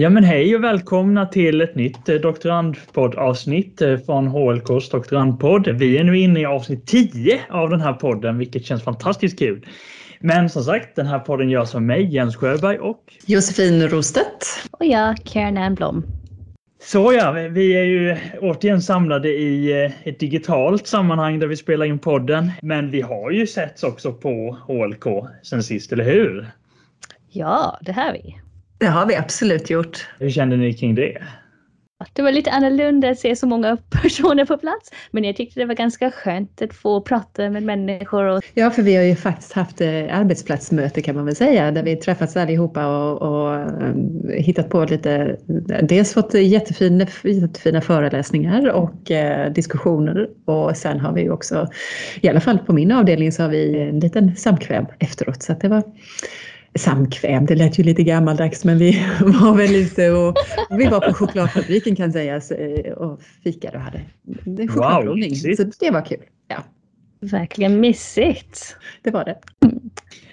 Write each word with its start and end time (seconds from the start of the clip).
Ja 0.00 0.10
men 0.10 0.24
hej 0.24 0.56
och 0.56 0.64
välkomna 0.64 1.26
till 1.26 1.60
ett 1.60 1.74
nytt 1.74 2.08
eh, 2.08 2.14
doktorandpoddavsnitt 2.14 3.82
eh, 3.82 3.96
från 3.96 4.26
HLKs 4.26 4.88
doktorandpodd. 4.90 5.68
Vi 5.68 5.98
är 5.98 6.04
nu 6.04 6.18
inne 6.18 6.40
i 6.40 6.46
avsnitt 6.46 6.86
10 6.86 7.40
av 7.50 7.70
den 7.70 7.80
här 7.80 7.92
podden 7.92 8.38
vilket 8.38 8.64
känns 8.64 8.82
fantastiskt 8.82 9.38
kul. 9.38 9.66
Men 10.20 10.50
som 10.50 10.62
sagt, 10.62 10.96
den 10.96 11.06
här 11.06 11.18
podden 11.18 11.50
görs 11.50 11.74
av 11.74 11.82
mig, 11.82 12.14
Jens 12.14 12.36
Sjöberg 12.36 12.78
och 12.78 13.02
Josefin 13.26 13.88
Rostedt. 13.88 14.46
Och 14.70 14.86
jag, 14.86 15.16
Karen 15.24 15.56
Ernblom. 15.56 16.02
Så 16.82 17.12
ja, 17.12 17.32
vi 17.32 17.76
är 17.76 17.84
ju 17.84 18.16
återigen 18.40 18.82
samlade 18.82 19.28
i 19.28 19.84
eh, 19.84 20.08
ett 20.08 20.20
digitalt 20.20 20.86
sammanhang 20.86 21.38
där 21.38 21.46
vi 21.46 21.56
spelar 21.56 21.86
in 21.86 21.98
podden. 21.98 22.50
Men 22.62 22.90
vi 22.90 23.00
har 23.00 23.30
ju 23.30 23.46
setts 23.46 23.82
också 23.82 24.12
på 24.12 24.58
HLK 24.66 25.04
sen 25.42 25.62
sist, 25.62 25.92
eller 25.92 26.04
hur? 26.04 26.46
Ja, 27.30 27.78
det 27.82 27.92
har 27.92 28.12
vi. 28.12 28.47
Det 28.78 28.86
har 28.86 29.06
vi 29.06 29.16
absolut 29.16 29.70
gjort. 29.70 30.08
Hur 30.18 30.30
kände 30.30 30.56
ni 30.56 30.74
kring 30.74 30.94
det? 30.94 31.18
Det 32.12 32.22
var 32.22 32.32
lite 32.32 32.50
annorlunda 32.50 33.10
att 33.10 33.18
se 33.18 33.36
så 33.36 33.46
många 33.46 33.76
personer 34.02 34.44
på 34.44 34.58
plats, 34.58 34.90
men 35.10 35.24
jag 35.24 35.36
tyckte 35.36 35.60
det 35.60 35.66
var 35.66 35.74
ganska 35.74 36.10
skönt 36.10 36.62
att 36.62 36.74
få 36.74 37.00
prata 37.00 37.50
med 37.50 37.62
människor. 37.62 38.24
Och... 38.24 38.42
Ja, 38.54 38.70
för 38.70 38.82
vi 38.82 38.96
har 38.96 39.02
ju 39.02 39.16
faktiskt 39.16 39.52
haft 39.52 39.80
eh, 39.80 40.18
arbetsplatsmöte 40.18 41.02
kan 41.02 41.14
man 41.16 41.24
väl 41.24 41.36
säga, 41.36 41.70
där 41.70 41.82
vi 41.82 41.96
träffats 41.96 42.36
allihopa 42.36 42.86
och, 42.86 43.22
och 43.22 43.56
um, 43.82 44.30
hittat 44.34 44.70
på 44.70 44.84
lite, 44.84 45.36
dels 45.82 46.14
fått 46.14 46.34
jättefina, 46.34 47.06
jättefina 47.24 47.80
föreläsningar 47.80 48.68
och 48.68 49.10
uh, 49.10 49.52
diskussioner 49.52 50.28
och 50.44 50.76
sen 50.76 51.00
har 51.00 51.12
vi 51.12 51.30
också, 51.30 51.68
i 52.20 52.28
alla 52.28 52.40
fall 52.40 52.58
på 52.58 52.72
min 52.72 52.92
avdelning 52.92 53.32
så 53.32 53.42
har 53.42 53.50
vi 53.50 53.80
en 53.80 54.00
liten 54.00 54.36
samkväm 54.36 54.86
efteråt 54.98 55.42
så 55.42 55.52
att 55.52 55.60
det 55.60 55.68
var 55.68 55.82
samkväm, 56.74 57.46
det 57.46 57.54
lät 57.54 57.78
ju 57.78 57.82
lite 57.82 58.02
gammaldags 58.02 58.64
men 58.64 58.78
vi 58.78 59.06
var 59.20 59.56
väl 59.56 59.74
ute 59.74 60.10
och 60.10 60.36
vi 60.70 60.86
var 60.86 61.00
på 61.00 61.14
chokladfabriken 61.14 61.96
kan 61.96 62.12
sägas 62.12 62.52
och 62.96 63.20
fikade 63.44 63.76
och 63.76 63.82
hade 63.82 64.00
chokladprovning. 64.68 65.30
Wow, 65.30 65.54
så 65.56 65.64
det 65.80 65.90
var 65.90 66.04
kul. 66.04 66.22
Ja. 66.48 66.64
Verkligen 67.20 67.80
mysigt. 67.80 68.76
Det 69.02 69.10
var 69.10 69.24
det. 69.24 69.38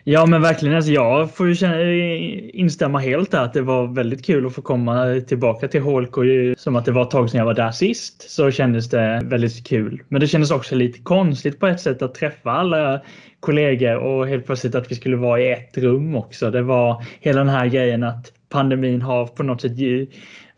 Ja 0.07 0.25
men 0.25 0.41
verkligen, 0.41 0.75
alltså 0.75 0.91
jag 0.91 1.35
får 1.35 1.47
ju 1.47 1.55
känna, 1.55 1.81
eh, 1.81 2.59
instämma 2.59 2.99
helt 2.99 3.31
där 3.31 3.43
att 3.43 3.53
det 3.53 3.61
var 3.61 3.87
väldigt 3.87 4.25
kul 4.25 4.45
att 4.45 4.55
få 4.55 4.61
komma 4.61 5.21
tillbaka 5.27 5.67
till 5.67 5.81
HLK. 5.81 6.15
Som 6.57 6.75
att 6.75 6.85
det 6.85 6.91
var 6.91 7.01
ett 7.01 7.09
tag 7.09 7.29
sedan 7.29 7.37
jag 7.37 7.45
var 7.45 7.53
där 7.53 7.71
sist 7.71 8.31
så 8.31 8.51
kändes 8.51 8.89
det 8.89 9.21
väldigt 9.23 9.67
kul. 9.67 10.03
Men 10.07 10.21
det 10.21 10.27
kändes 10.27 10.51
också 10.51 10.75
lite 10.75 10.99
konstigt 10.99 11.59
på 11.59 11.67
ett 11.67 11.79
sätt 11.79 12.01
att 12.01 12.15
träffa 12.15 12.51
alla 12.51 13.01
kollegor 13.39 13.95
och 13.95 14.27
helt 14.27 14.45
plötsligt 14.45 14.75
att 14.75 14.91
vi 14.91 14.95
skulle 14.95 15.15
vara 15.15 15.41
i 15.41 15.51
ett 15.51 15.77
rum 15.77 16.15
också. 16.15 16.51
Det 16.51 16.61
var 16.61 17.03
hela 17.19 17.39
den 17.39 17.49
här 17.49 17.67
grejen 17.67 18.03
att 18.03 18.31
pandemin 18.49 19.01
har 19.01 19.27
på 19.27 19.43
något 19.43 19.61
sätt 19.61 19.77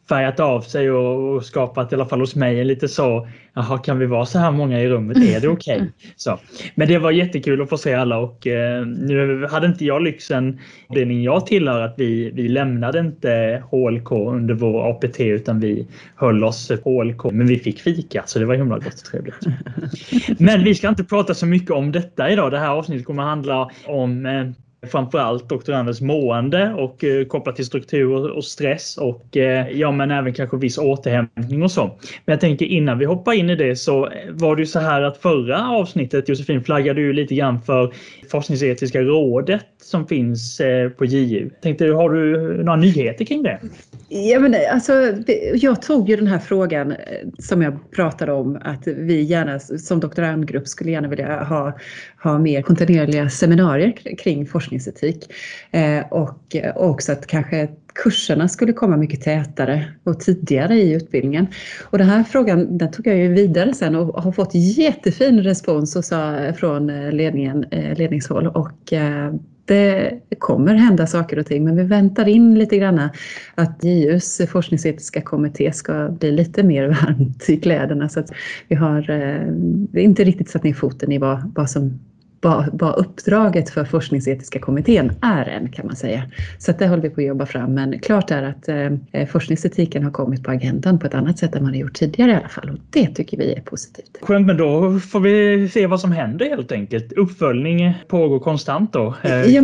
färgat 0.09 0.39
av 0.39 0.61
sig 0.61 0.91
och, 0.91 1.45
skapat 1.45 1.91
i 1.91 1.95
alla 1.95 2.05
fall 2.05 2.19
hos 2.19 2.35
mig 2.35 2.59
en 2.59 2.67
lite 2.67 2.87
så, 2.87 3.27
jaha 3.57 3.77
kan 3.77 3.99
vi 3.99 4.05
vara 4.05 4.25
så 4.25 4.39
här 4.39 4.51
många 4.51 4.81
i 4.81 4.89
rummet, 4.89 5.17
är 5.17 5.39
det 5.39 5.47
okej? 5.47 5.77
Okay? 5.77 6.37
Men 6.75 6.87
det 6.87 6.97
var 6.97 7.11
jättekul 7.11 7.61
att 7.61 7.69
få 7.69 7.77
se 7.77 7.93
alla 7.93 8.17
och 8.17 8.47
eh, 8.47 8.85
nu 8.85 9.47
hade 9.51 9.67
inte 9.67 9.85
jag 9.85 10.01
lyxen, 10.01 10.59
avdelningen 10.87 11.23
jag 11.23 11.45
tillhör, 11.45 11.81
att 11.81 11.93
vi, 11.97 12.31
vi 12.31 12.47
lämnade 12.47 12.99
inte 12.99 13.63
HLK 13.71 14.11
under 14.11 14.53
vår 14.53 14.89
APT 14.89 15.19
utan 15.19 15.59
vi 15.59 15.87
höll 16.15 16.43
oss 16.43 16.71
på 16.83 17.03
HLK. 17.03 17.23
Men 17.23 17.47
vi 17.47 17.59
fick 17.59 17.81
fika 17.81 18.23
så 18.25 18.39
det 18.39 18.45
var 18.45 18.55
himla 18.55 18.75
gott 18.75 18.93
och 18.93 19.05
trevligt. 19.11 19.39
Men 20.39 20.63
vi 20.63 20.75
ska 20.75 20.89
inte 20.89 21.03
prata 21.03 21.33
så 21.33 21.45
mycket 21.45 21.71
om 21.71 21.91
detta 21.91 22.31
idag. 22.31 22.51
Det 22.51 22.59
här 22.59 22.69
avsnittet 22.69 23.05
kommer 23.05 23.23
att 23.23 23.29
handla 23.29 23.69
om 23.85 24.25
eh, 24.25 24.47
framförallt 24.85 25.49
doktorandens 25.49 26.01
mående 26.01 26.73
och 26.73 27.03
eh, 27.03 27.25
kopplat 27.25 27.55
till 27.55 27.65
struktur 27.65 28.31
och 28.31 28.43
stress 28.43 28.97
och 28.97 29.37
eh, 29.37 29.69
ja 29.69 29.91
men 29.91 30.11
även 30.11 30.33
kanske 30.33 30.57
viss 30.57 30.77
återhämtning 30.77 31.63
och 31.63 31.71
så. 31.71 31.85
Men 32.25 32.33
jag 32.33 32.39
tänker 32.39 32.65
innan 32.65 32.97
vi 32.97 33.05
hoppar 33.05 33.33
in 33.33 33.49
i 33.49 33.55
det 33.55 33.75
så 33.75 34.05
eh, 34.05 34.11
var 34.29 34.55
det 34.55 34.61
ju 34.61 34.65
så 34.65 34.79
här 34.79 35.01
att 35.01 35.17
förra 35.17 35.69
avsnittet 35.69 36.29
Josefin 36.29 36.63
flaggade 36.63 37.01
ju 37.01 37.13
lite 37.13 37.35
grann 37.35 37.61
för 37.61 37.93
forskningsetiska 38.29 39.01
rådet 39.01 39.61
som 39.81 40.07
finns 40.07 40.59
eh, 40.59 40.89
på 40.89 41.05
JU. 41.05 41.49
Tänkte, 41.61 41.85
har 41.85 42.09
du 42.09 42.37
några 42.63 42.75
nyheter 42.75 43.25
kring 43.25 43.43
det? 43.43 43.59
Ja, 44.09 44.39
men 44.39 44.55
alltså, 44.73 44.93
jag 45.53 45.81
tog 45.81 46.09
ju 46.09 46.15
den 46.15 46.27
här 46.27 46.39
frågan 46.39 46.91
eh, 46.91 46.97
som 47.39 47.61
jag 47.61 47.91
pratade 47.91 48.31
om 48.31 48.59
att 48.63 48.87
vi 48.87 49.21
gärna 49.21 49.59
som 49.59 49.99
doktorandgrupp 49.99 50.67
skulle 50.67 50.91
gärna 50.91 51.07
vilja 51.07 51.43
ha, 51.43 51.73
ha 52.23 52.39
mer 52.39 52.61
kontinuerliga 52.61 53.29
seminarier 53.29 54.15
kring 54.17 54.45
forskningsetik. 54.45 55.33
Eh, 55.71 55.99
och 56.11 56.55
eh, 56.55 56.77
också 56.77 57.11
att 57.11 57.27
kanske 57.27 57.67
kurserna 58.03 58.47
skulle 58.47 58.73
komma 58.73 58.97
mycket 58.97 59.21
tätare 59.21 59.85
och 60.03 60.19
tidigare 60.19 60.75
i 60.75 60.93
utbildningen. 60.93 61.47
Och 61.83 61.97
den 61.97 62.07
här 62.07 62.23
frågan 62.23 62.77
den 62.77 62.91
tog 62.91 63.07
jag 63.07 63.17
ju 63.17 63.33
vidare 63.33 63.73
sen 63.73 63.95
och 63.95 64.23
har 64.23 64.31
fått 64.31 64.51
jättefin 64.53 65.43
respons 65.43 65.95
och 65.95 66.05
sa, 66.05 66.53
från 66.57 66.89
eh, 66.89 67.11
ledningen, 67.11 67.65
eh, 67.71 67.97
ledningshåll 67.97 68.47
och 68.47 68.93
eh, 68.93 69.33
det 69.65 70.19
kommer 70.39 70.75
hända 70.75 71.07
saker 71.07 71.39
och 71.39 71.45
ting 71.45 71.63
men 71.63 71.75
vi 71.75 71.83
väntar 71.83 72.27
in 72.27 72.59
lite 72.59 72.77
grann 72.77 73.09
att 73.55 73.83
JUs 73.83 74.41
forskningsetiska 74.49 75.21
kommitté 75.21 75.71
ska 75.71 76.09
bli 76.09 76.31
lite 76.31 76.63
mer 76.63 76.87
varmt 77.03 77.49
i 77.49 77.57
kläderna 77.57 78.09
så 78.09 78.19
att 78.19 78.31
vi 78.67 78.75
har 78.75 79.11
inte 79.93 80.23
riktigt 80.23 80.49
satt 80.49 80.63
ner 80.63 80.73
foten 80.73 81.11
i 81.11 81.17
vad, 81.17 81.51
vad 81.55 81.69
som 81.69 81.99
vad, 82.41 82.69
vad 82.73 82.95
uppdraget 82.95 83.69
för 83.69 83.85
forskningsetiska 83.85 84.59
kommittén 84.59 85.11
är 85.21 85.45
än 85.45 85.71
kan 85.71 85.85
man 85.85 85.95
säga. 85.95 86.23
Så 86.57 86.71
det 86.71 86.87
håller 86.87 87.03
vi 87.03 87.09
på 87.09 87.21
att 87.21 87.27
jobba 87.27 87.45
fram 87.45 87.73
men 87.73 87.99
klart 87.99 88.31
är 88.31 88.43
att 88.43 88.67
eh, 89.11 89.27
forskningsetiken 89.27 90.03
har 90.03 90.11
kommit 90.11 90.43
på 90.43 90.51
agendan 90.51 90.99
på 90.99 91.07
ett 91.07 91.13
annat 91.13 91.39
sätt 91.39 91.55
än 91.55 91.63
man 91.63 91.73
har 91.73 91.79
gjort 91.79 91.93
tidigare 91.93 92.31
i 92.31 92.35
alla 92.35 92.49
fall 92.49 92.69
och 92.69 92.77
det 92.89 93.07
tycker 93.07 93.37
vi 93.37 93.53
är 93.53 93.61
positivt. 93.61 94.17
Skönt 94.21 94.47
men 94.47 94.57
då 94.57 94.99
får 94.99 95.19
vi 95.19 95.69
se 95.69 95.87
vad 95.87 95.99
som 95.99 96.11
händer 96.11 96.49
helt 96.49 96.71
enkelt. 96.71 97.13
Uppföljning 97.13 97.93
pågår 98.07 98.39
konstant 98.39 98.93
då. 98.93 99.15
Eh, 99.21 99.41
ja, 99.41 99.61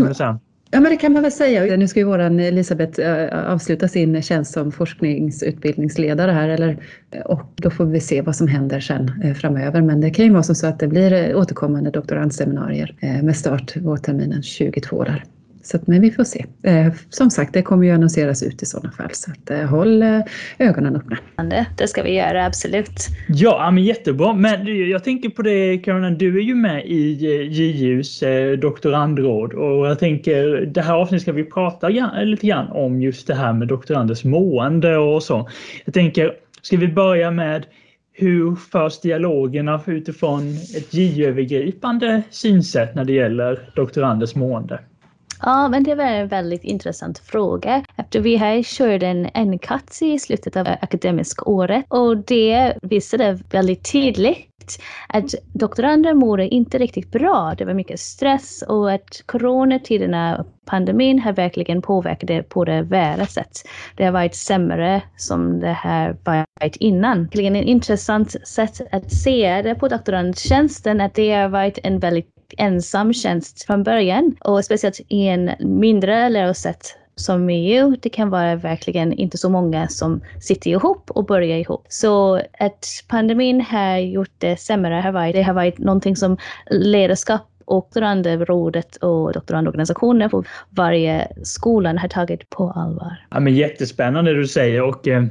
Ja, 0.74 0.80
men 0.80 0.92
det 0.92 0.98
kan 0.98 1.14
man 1.14 1.22
väl 1.22 1.32
säga. 1.32 1.78
Nu 1.78 1.88
ska 1.88 2.00
ju 2.00 2.06
våran 2.06 2.40
Elisabeth 2.40 3.00
eh, 3.00 3.52
avsluta 3.52 3.88
sin 3.88 4.22
tjänst 4.22 4.54
som 4.54 4.72
forskningsutbildningsledare 4.72 6.32
här 6.32 6.50
eller, 6.50 6.78
eh, 7.12 7.22
och 7.22 7.54
då 7.56 7.70
får 7.70 7.86
vi 7.86 8.00
se 8.00 8.22
vad 8.22 8.36
som 8.36 8.48
händer 8.48 8.80
sen 8.80 9.22
eh, 9.24 9.34
framöver. 9.34 9.82
Men 9.82 10.02
det 10.02 10.10
kan 10.10 10.26
ju 10.26 10.32
vara 10.32 10.44
så 10.44 10.68
att 10.68 10.80
det 10.80 10.88
blir 10.88 11.36
återkommande 11.36 11.92
doktorandseminarier 11.92 12.96
med 13.24 13.36
start 13.36 13.76
vårterminen 13.76 14.44
22 14.44 15.04
där. 15.04 15.24
Så 15.64 15.78
att, 15.78 15.88
men 15.88 16.02
vi 16.02 16.12
får 16.12 16.24
se. 16.24 16.46
Eh, 16.64 16.94
som 17.10 17.30
sagt, 17.30 17.54
det 17.54 17.62
kommer 17.62 17.86
ju 17.86 17.92
annonseras 17.92 18.44
ut 18.44 18.64
i 18.64 18.66
sådana 18.66 18.92
fall. 18.92 19.10
Så 19.12 19.32
att, 19.32 19.52
eh, 19.52 19.60
håll 19.60 20.04
eh, 20.04 20.20
ögonen 20.58 20.96
öppna. 20.96 21.18
Det 21.78 21.88
ska 21.88 22.04
vi 22.04 22.16
göra, 22.16 22.46
absolut. 22.46 23.08
Ja, 23.28 23.72
men 23.72 23.84
jättebra. 23.84 24.34
Men 24.34 24.90
jag 24.90 25.04
tänker 25.04 25.30
på 25.30 25.42
det, 25.42 25.78
Caroline, 25.78 26.18
du 26.18 26.38
är 26.38 26.44
ju 26.44 26.56
med 26.56 26.86
i 26.86 27.14
JUs 27.50 28.24
doktorandråd 28.62 29.54
och 29.54 29.88
jag 29.88 30.00
tänker 30.00 30.66
det 30.66 30.82
här 30.82 30.94
avsnittet 30.94 31.22
ska 31.22 31.32
vi 31.32 31.44
prata 31.44 31.90
lite 32.24 32.48
grann 32.48 32.68
om 32.68 33.02
just 33.02 33.28
det 33.28 33.36
här 33.36 33.54
med 33.54 33.68
doktoranders 33.68 34.24
mående 34.24 34.98
och 34.98 35.24
så. 35.24 35.50
Jag 35.86 35.94
tänker, 35.94 36.34
ska 36.62 36.78
vi 36.78 36.88
börja 36.88 37.32
med 37.32 37.66
hur 38.14 38.56
förs 38.56 39.00
dialogerna 39.00 39.82
utifrån 39.86 40.54
ett 40.78 40.94
JU-övergripande 40.94 42.22
synsätt 42.30 42.96
när 42.96 43.06
det 43.06 43.14
gäller 43.14 43.70
doktoranders 43.76 44.36
mående? 44.36 44.80
Ja, 45.46 45.68
men 45.68 45.84
det 45.84 45.96
var 45.96 46.04
en 46.04 46.28
väldigt 46.28 46.64
intressant 46.64 47.20
fråga. 47.20 47.84
Efter 47.98 48.20
vi 48.20 48.36
här 48.36 48.64
körde 48.64 49.08
en 49.08 49.52
NCAT 49.52 50.02
i 50.02 50.20
slutet 50.20 50.58
av 50.58 50.68
akademiska 50.82 51.46
året 51.46 51.86
och 51.88 52.18
det 52.18 52.74
visade 52.82 53.40
väldigt 53.52 53.92
tydligt 53.92 54.53
att 55.08 55.34
doktorander 55.54 56.14
mådde 56.14 56.48
inte 56.48 56.78
riktigt 56.78 57.12
bra. 57.12 57.54
Det 57.58 57.66
var 57.66 57.74
mycket 57.74 58.00
stress 58.00 58.62
och 58.62 58.92
att 58.92 59.24
coronatiderna, 59.26 60.46
pandemin, 60.66 61.20
har 61.20 61.34
verkligen 61.34 61.82
påverkat 61.82 62.28
det 62.28 62.44
på 62.44 62.66
det 62.66 62.82
värre 62.82 63.26
sätt. 63.28 63.52
Det 63.96 64.06
har 64.06 64.12
varit 64.12 64.36
sämre 64.36 65.02
som 65.18 65.60
det 65.60 65.74
har 65.74 66.18
varit 66.24 66.76
innan. 66.76 67.28
Det 67.32 67.42
är 67.42 67.48
en 67.48 67.56
intressant 67.56 68.48
sätt 68.48 68.82
att 68.92 69.12
se 69.12 69.62
det 69.62 69.76
på 69.76 69.88
doktorandtjänsten, 69.88 71.02
att 71.02 71.14
det 71.14 71.34
har 71.34 71.50
varit 71.50 71.80
en 71.84 72.00
väldigt 72.00 72.28
ensam 72.58 73.14
tjänst 73.14 73.64
från 73.64 73.84
början 73.84 74.36
och 74.40 74.66
speciellt 74.66 75.00
i 75.08 75.28
en 75.28 75.52
mindre 75.60 76.30
lärosätt 76.30 76.98
som 77.16 77.50
EU, 77.50 77.96
det 78.02 78.10
kan 78.10 78.30
vara 78.30 78.56
verkligen 78.56 79.14
inte 79.14 79.38
så 79.38 79.50
många 79.50 79.88
som 79.88 80.22
sitter 80.42 80.72
ihop 80.72 81.12
och 81.12 81.26
börjar 81.26 81.58
ihop. 81.58 81.86
Så 81.90 82.36
att 82.60 83.04
pandemin 83.08 83.62
har 83.62 83.98
gjort 83.98 84.34
det 84.38 84.58
sämre 84.60 84.96
har 84.96 85.12
varit, 85.12 85.36
det 85.36 85.44
har 85.44 85.54
varit 85.54 85.78
någonting 85.78 86.16
som 86.16 86.38
ledarskap 86.70 87.50
och 87.66 87.84
doktorandrådet 87.84 88.96
och 88.96 89.34
doktorandorganisationer 89.34 90.30
på 90.30 90.44
varje 90.70 91.28
skola 91.44 91.96
har 91.98 92.08
tagit 92.08 92.50
på 92.50 92.70
allvar. 92.70 93.16
Ja, 93.30 93.40
men 93.40 93.56
jättespännande 93.56 94.34
det 94.34 94.40
du 94.40 94.48
säger 94.48 94.82
och 94.82 95.08
eh, 95.08 95.24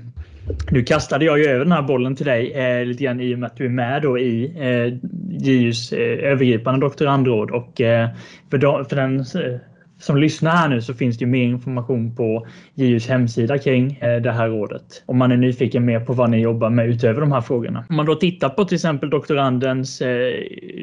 nu 0.70 0.82
kastade 0.82 1.25
jag 1.25 1.38
ju 1.38 1.44
över 1.44 1.64
den 1.64 1.73
här 1.73 1.82
bollen 1.82 2.17
till 2.17 2.26
dig 2.26 2.52
eh, 2.52 2.85
lite 2.85 3.05
grann 3.05 3.20
i 3.20 3.35
och 3.35 3.38
med 3.38 3.46
att 3.46 3.56
du 3.56 3.64
är 3.64 3.69
med 3.69 4.02
då 4.02 4.19
i 4.19 4.55
eh, 4.58 4.99
JUs 5.49 5.93
eh, 5.93 6.31
övergripande 6.31 6.81
doktorandråd 6.81 7.50
och 7.50 7.81
eh, 7.81 8.08
för, 8.50 8.58
do, 8.58 8.85
för 8.88 8.96
den 8.96 9.20
eh, 9.20 9.61
som 10.02 10.16
lyssnar 10.16 10.50
här 10.50 10.69
nu 10.69 10.81
så 10.81 10.94
finns 10.94 11.19
det 11.19 11.26
mer 11.26 11.44
information 11.44 12.16
på 12.16 12.46
JUs 12.75 13.08
hemsida 13.08 13.58
kring 13.58 13.99
eh, 14.00 14.22
det 14.22 14.32
här 14.32 14.49
rådet. 14.49 15.02
Om 15.06 15.19
man 15.19 15.32
är 15.32 15.37
nyfiken 15.37 15.84
mer 15.84 16.00
på 16.00 16.12
vad 16.12 16.31
ni 16.31 16.40
jobbar 16.40 16.70
med 16.70 16.88
utöver 16.88 17.20
de 17.20 17.32
här 17.32 17.40
frågorna. 17.40 17.84
Om 17.88 17.96
man 17.96 18.06
då 18.06 18.14
tittar 18.14 18.49
på 18.49 18.64
till 18.64 18.75
exempel 18.75 19.10
doktorandens, 19.10 20.00
eh, 20.02 20.32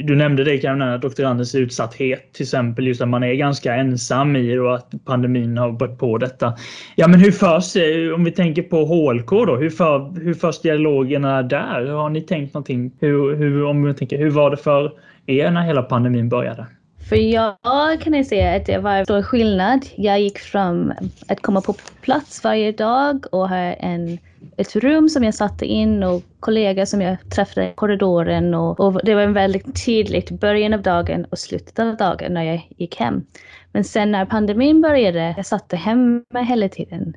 du 0.03 0.15
nämnde 0.15 0.43
det 0.43 0.57
Karolina, 0.57 0.97
doktorandens 0.97 1.55
utsatthet 1.55 2.33
till 2.33 2.43
exempel 2.43 2.87
just 2.87 3.01
att 3.01 3.07
man 3.07 3.23
är 3.23 3.33
ganska 3.33 3.75
ensam 3.75 4.35
i 4.35 4.57
och 4.57 4.75
att 4.75 4.91
pandemin 5.05 5.57
har 5.57 5.71
börjat 5.71 5.99
på 5.99 6.17
detta. 6.17 6.53
Ja 6.95 7.07
men 7.07 7.19
hur 7.19 7.31
förs, 7.31 7.75
eh, 7.75 8.13
om 8.13 8.23
vi 8.23 8.31
tänker 8.31 8.61
på 8.61 8.85
HLK 8.85 9.29
då, 9.29 9.55
hur, 9.55 9.69
för, 9.69 10.21
hur 10.23 10.33
förs 10.33 10.61
dialogerna 10.61 11.43
där? 11.43 11.85
Har 11.85 12.09
ni 12.09 12.21
tänkt 12.21 12.53
någonting? 12.53 12.91
Hur, 12.99 13.35
hur, 13.35 13.63
om 13.63 13.83
vi 13.83 13.93
tänker, 13.93 14.17
hur 14.17 14.29
var 14.29 14.51
det 14.51 14.57
för 14.57 14.91
er 15.25 15.51
när 15.51 15.61
hela 15.61 15.81
pandemin 15.81 16.29
började? 16.29 16.65
För 17.09 17.15
jag 17.15 18.01
kan 18.01 18.25
säga 18.25 18.55
att 18.55 18.65
det 18.65 18.77
var 18.77 19.03
stor 19.03 19.21
skillnad. 19.21 19.85
Jag 19.95 20.21
gick 20.21 20.39
från 20.39 20.93
att 21.27 21.41
komma 21.41 21.61
på 21.61 21.73
plats 22.01 22.43
varje 22.43 22.71
dag 22.71 23.25
och 23.31 23.49
ha 23.49 23.57
en, 23.57 24.17
ett 24.57 24.75
rum 24.75 25.09
som 25.09 25.23
jag 25.23 25.33
satte 25.33 25.65
in 25.65 26.03
och 26.03 26.23
kollegor 26.39 26.85
som 26.85 27.01
jag 27.01 27.17
träffade 27.29 27.69
i 27.69 27.73
korridoren. 27.75 28.53
Och, 28.53 28.79
och 28.79 29.01
det 29.03 29.15
var 29.15 29.21
en 29.21 29.33
väldigt 29.33 29.85
tydligt 29.85 30.31
början 30.31 30.73
av 30.73 30.81
dagen 30.81 31.25
och 31.25 31.39
slutet 31.39 31.79
av 31.79 31.97
dagen 31.97 32.33
när 32.33 32.43
jag 32.43 32.67
gick 32.77 32.95
hem. 32.95 33.25
Men 33.71 33.83
sen 33.83 34.11
när 34.11 34.25
pandemin 34.25 34.81
började, 34.81 35.33
jag 35.37 35.45
satt 35.45 35.73
hemma 35.73 36.39
hela 36.47 36.69
tiden. 36.69 37.13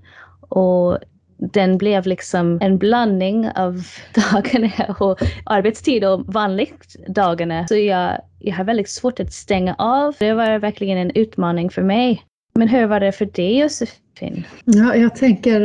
Och 0.48 0.98
den 1.36 1.78
blev 1.78 2.06
liksom 2.06 2.58
en 2.60 2.78
blandning 2.78 3.48
av 3.54 3.82
dagarna 4.32 4.94
och 4.98 5.18
arbetstid 5.44 6.04
och 6.04 6.26
vanligt 6.26 6.96
dagarna. 7.08 7.68
Så 7.68 7.76
jag, 7.76 8.20
jag 8.44 8.54
har 8.54 8.64
väldigt 8.64 8.88
svårt 8.88 9.20
att 9.20 9.32
stänga 9.32 9.74
av. 9.78 10.14
Det 10.18 10.32
var 10.32 10.58
verkligen 10.58 10.98
en 10.98 11.10
utmaning 11.14 11.70
för 11.70 11.82
mig. 11.82 12.22
Men 12.54 12.68
hur 12.68 12.86
var 12.86 13.00
det 13.00 13.12
för 13.12 13.26
dig 13.26 13.58
Josefin? 13.58 14.44
Ja, 14.64 14.96
jag, 14.96 15.16
tänker, 15.16 15.60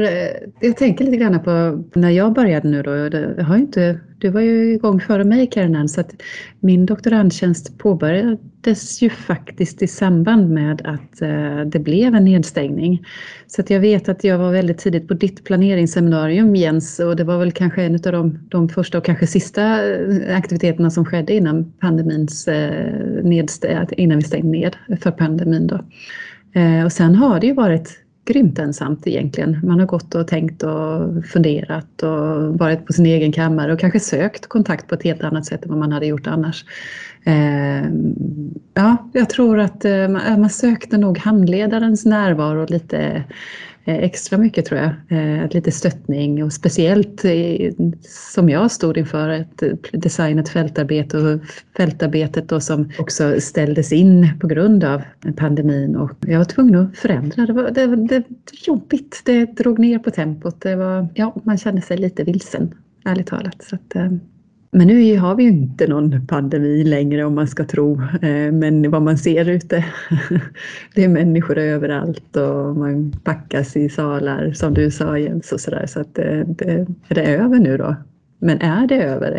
jag 0.60 0.78
tänker 0.78 1.06
lite 1.06 1.18
grann 1.18 1.44
på 1.44 1.84
när 2.00 2.10
jag 2.10 2.34
började 2.34 2.70
nu 2.70 2.84
då. 2.84 2.96
Jag 3.38 3.44
har 3.44 3.58
inte, 3.58 4.00
du 4.18 4.30
var 4.30 4.42
ju 4.42 4.74
igång 4.74 5.00
före 5.00 5.24
mig 5.24 5.48
Karin 5.48 5.90
så 5.90 6.02
att 6.02 6.12
min 6.60 6.86
doktorandtjänst 6.86 7.78
påbörjades 7.78 9.02
ju 9.02 9.10
faktiskt 9.10 9.82
i 9.82 9.88
samband 9.88 10.50
med 10.50 10.82
att 10.86 11.22
eh, 11.22 11.60
det 11.66 11.80
blev 11.80 12.16
en 12.16 12.26
nedstängning. 12.26 13.06
Så 13.48 13.62
att 13.62 13.70
jag 13.70 13.80
vet 13.80 14.10
att 14.10 14.24
jag 14.24 14.38
var 14.38 14.52
väldigt 14.52 14.78
tidigt 14.78 15.08
på 15.08 15.14
ditt 15.14 15.44
planeringsseminarium 15.44 16.56
Jens 16.56 17.00
och 17.00 17.16
det 17.16 17.24
var 17.24 17.38
väl 17.38 17.52
kanske 17.52 17.84
en 17.84 17.96
av 17.96 18.12
de, 18.12 18.40
de 18.50 18.70
första 18.70 18.98
och 18.98 19.06
kanske 19.06 19.28
sista 19.28 19.94
eh, 19.94 20.38
aktiviteterna 20.38 20.92
som 20.92 21.06
skedde 21.06 21.34
innan 21.34 21.72
pandemins 21.72 22.48
eh, 22.48 23.24
nedstäng, 23.24 23.88
innan 23.98 24.18
vi 24.18 24.24
stängde 24.24 24.48
ned 24.48 24.76
för 25.02 25.12
pandemin 25.12 25.68
då. 25.68 25.80
Eh, 26.58 26.86
och 26.86 26.92
sen 26.92 27.16
har 27.16 27.40
det 27.40 27.48
ju 27.48 27.54
varit 27.54 28.00
grymt 28.26 28.60
ensamt 28.60 29.08
egentligen. 29.08 29.60
Man 29.64 29.80
har 29.80 29.88
gått 29.88 30.16
och 30.16 30.28
tänkt 30.28 30.64
och 30.64 31.26
funderat 31.26 32.04
och 32.04 32.60
varit 32.60 32.86
på 32.86 32.94
sin 32.94 33.06
egen 33.06 33.32
kammare 33.32 33.74
och 33.74 33.80
kanske 33.80 34.00
sökt 34.00 34.48
kontakt 34.48 34.88
på 34.88 34.96
ett 34.96 35.04
helt 35.04 35.24
annat 35.24 35.46
sätt 35.46 35.64
än 35.64 35.70
vad 35.70 35.80
man 35.80 35.92
hade 35.92 36.06
gjort 36.06 36.28
annars. 36.28 36.66
Eh, 37.24 37.84
ja, 38.74 39.10
jag 39.14 39.30
tror 39.30 39.60
att 39.60 39.86
eh, 39.86 40.08
man 40.38 40.50
sökte 40.50 40.98
nog 40.98 41.18
handledarens 41.18 42.06
närvaro 42.06 42.66
lite 42.70 43.24
Eh, 43.88 43.96
extra 43.96 44.38
mycket 44.38 44.66
tror 44.66 44.80
jag. 44.80 44.92
Eh, 45.10 45.50
lite 45.52 45.72
stöttning 45.72 46.44
och 46.44 46.54
speciellt 46.54 47.26
eh, 47.26 47.72
som 48.08 48.50
jag 48.50 48.72
stod 48.72 48.98
inför 48.98 49.30
ett 49.30 49.64
eh, 49.64 49.70
designat 49.92 50.50
fältarbete 50.50 51.18
och 51.18 51.40
fältarbetet 51.78 52.50
då 52.50 52.60
som 52.60 52.92
också 53.00 53.42
ställdes 53.42 53.94
in 53.94 54.30
på 54.40 54.48
grund 54.48 54.84
av 54.84 55.02
pandemin 55.36 55.96
och 55.96 56.12
jag 56.20 56.38
var 56.38 56.46
tvungen 56.46 56.76
att 56.76 56.98
förändra. 56.98 57.46
Det 57.46 57.54
var, 57.54 57.72
det, 57.72 57.96
det, 57.96 58.24
jobbigt, 58.68 59.22
det 59.26 59.46
drog 59.46 59.80
ner 59.80 60.00
på 60.00 60.12
tempot. 60.12 60.62
Det 60.62 60.76
var, 60.76 61.08
ja, 61.14 61.36
man 61.44 61.58
kände 61.58 61.82
sig 61.82 61.98
lite 61.98 62.24
vilsen, 62.24 62.74
ärligt 63.06 63.28
talat. 63.28 63.64
Så 63.64 63.76
att, 63.76 63.96
men 64.72 64.88
nu 64.88 65.18
har 65.18 65.36
vi 65.36 65.44
ju 65.44 65.50
inte 65.50 65.88
någon 65.88 66.28
pandemi 66.28 66.84
längre 66.84 67.26
om 67.26 67.36
man 67.36 67.48
ska 67.48 67.64
tro. 67.64 68.02
Eh, 68.22 68.52
men 68.52 68.92
vad 68.92 69.02
man 69.02 69.18
ser 69.18 69.50
ute, 69.50 69.86
det 70.96 71.04
är 71.04 71.08
människor 71.08 71.58
överallt 71.58 72.36
och 72.36 72.76
man 72.76 73.12
packas 73.24 73.78
i 73.78 73.90
salar 73.90 74.54
som 74.54 74.74
du 74.74 74.92
sa 74.92 75.18
Jens 75.18 75.52
och 75.52 75.60
sådär. 75.60 75.86
Så 75.88 76.00
att 76.00 76.16
det, 76.16 76.46
det, 76.48 76.88
är 77.08 77.16
det 77.16 77.26
över 77.26 77.60
nu 77.60 77.78
då? 77.78 77.96
Men 78.40 78.62
är 78.62 78.88
det 78.88 79.04
över? 79.04 79.32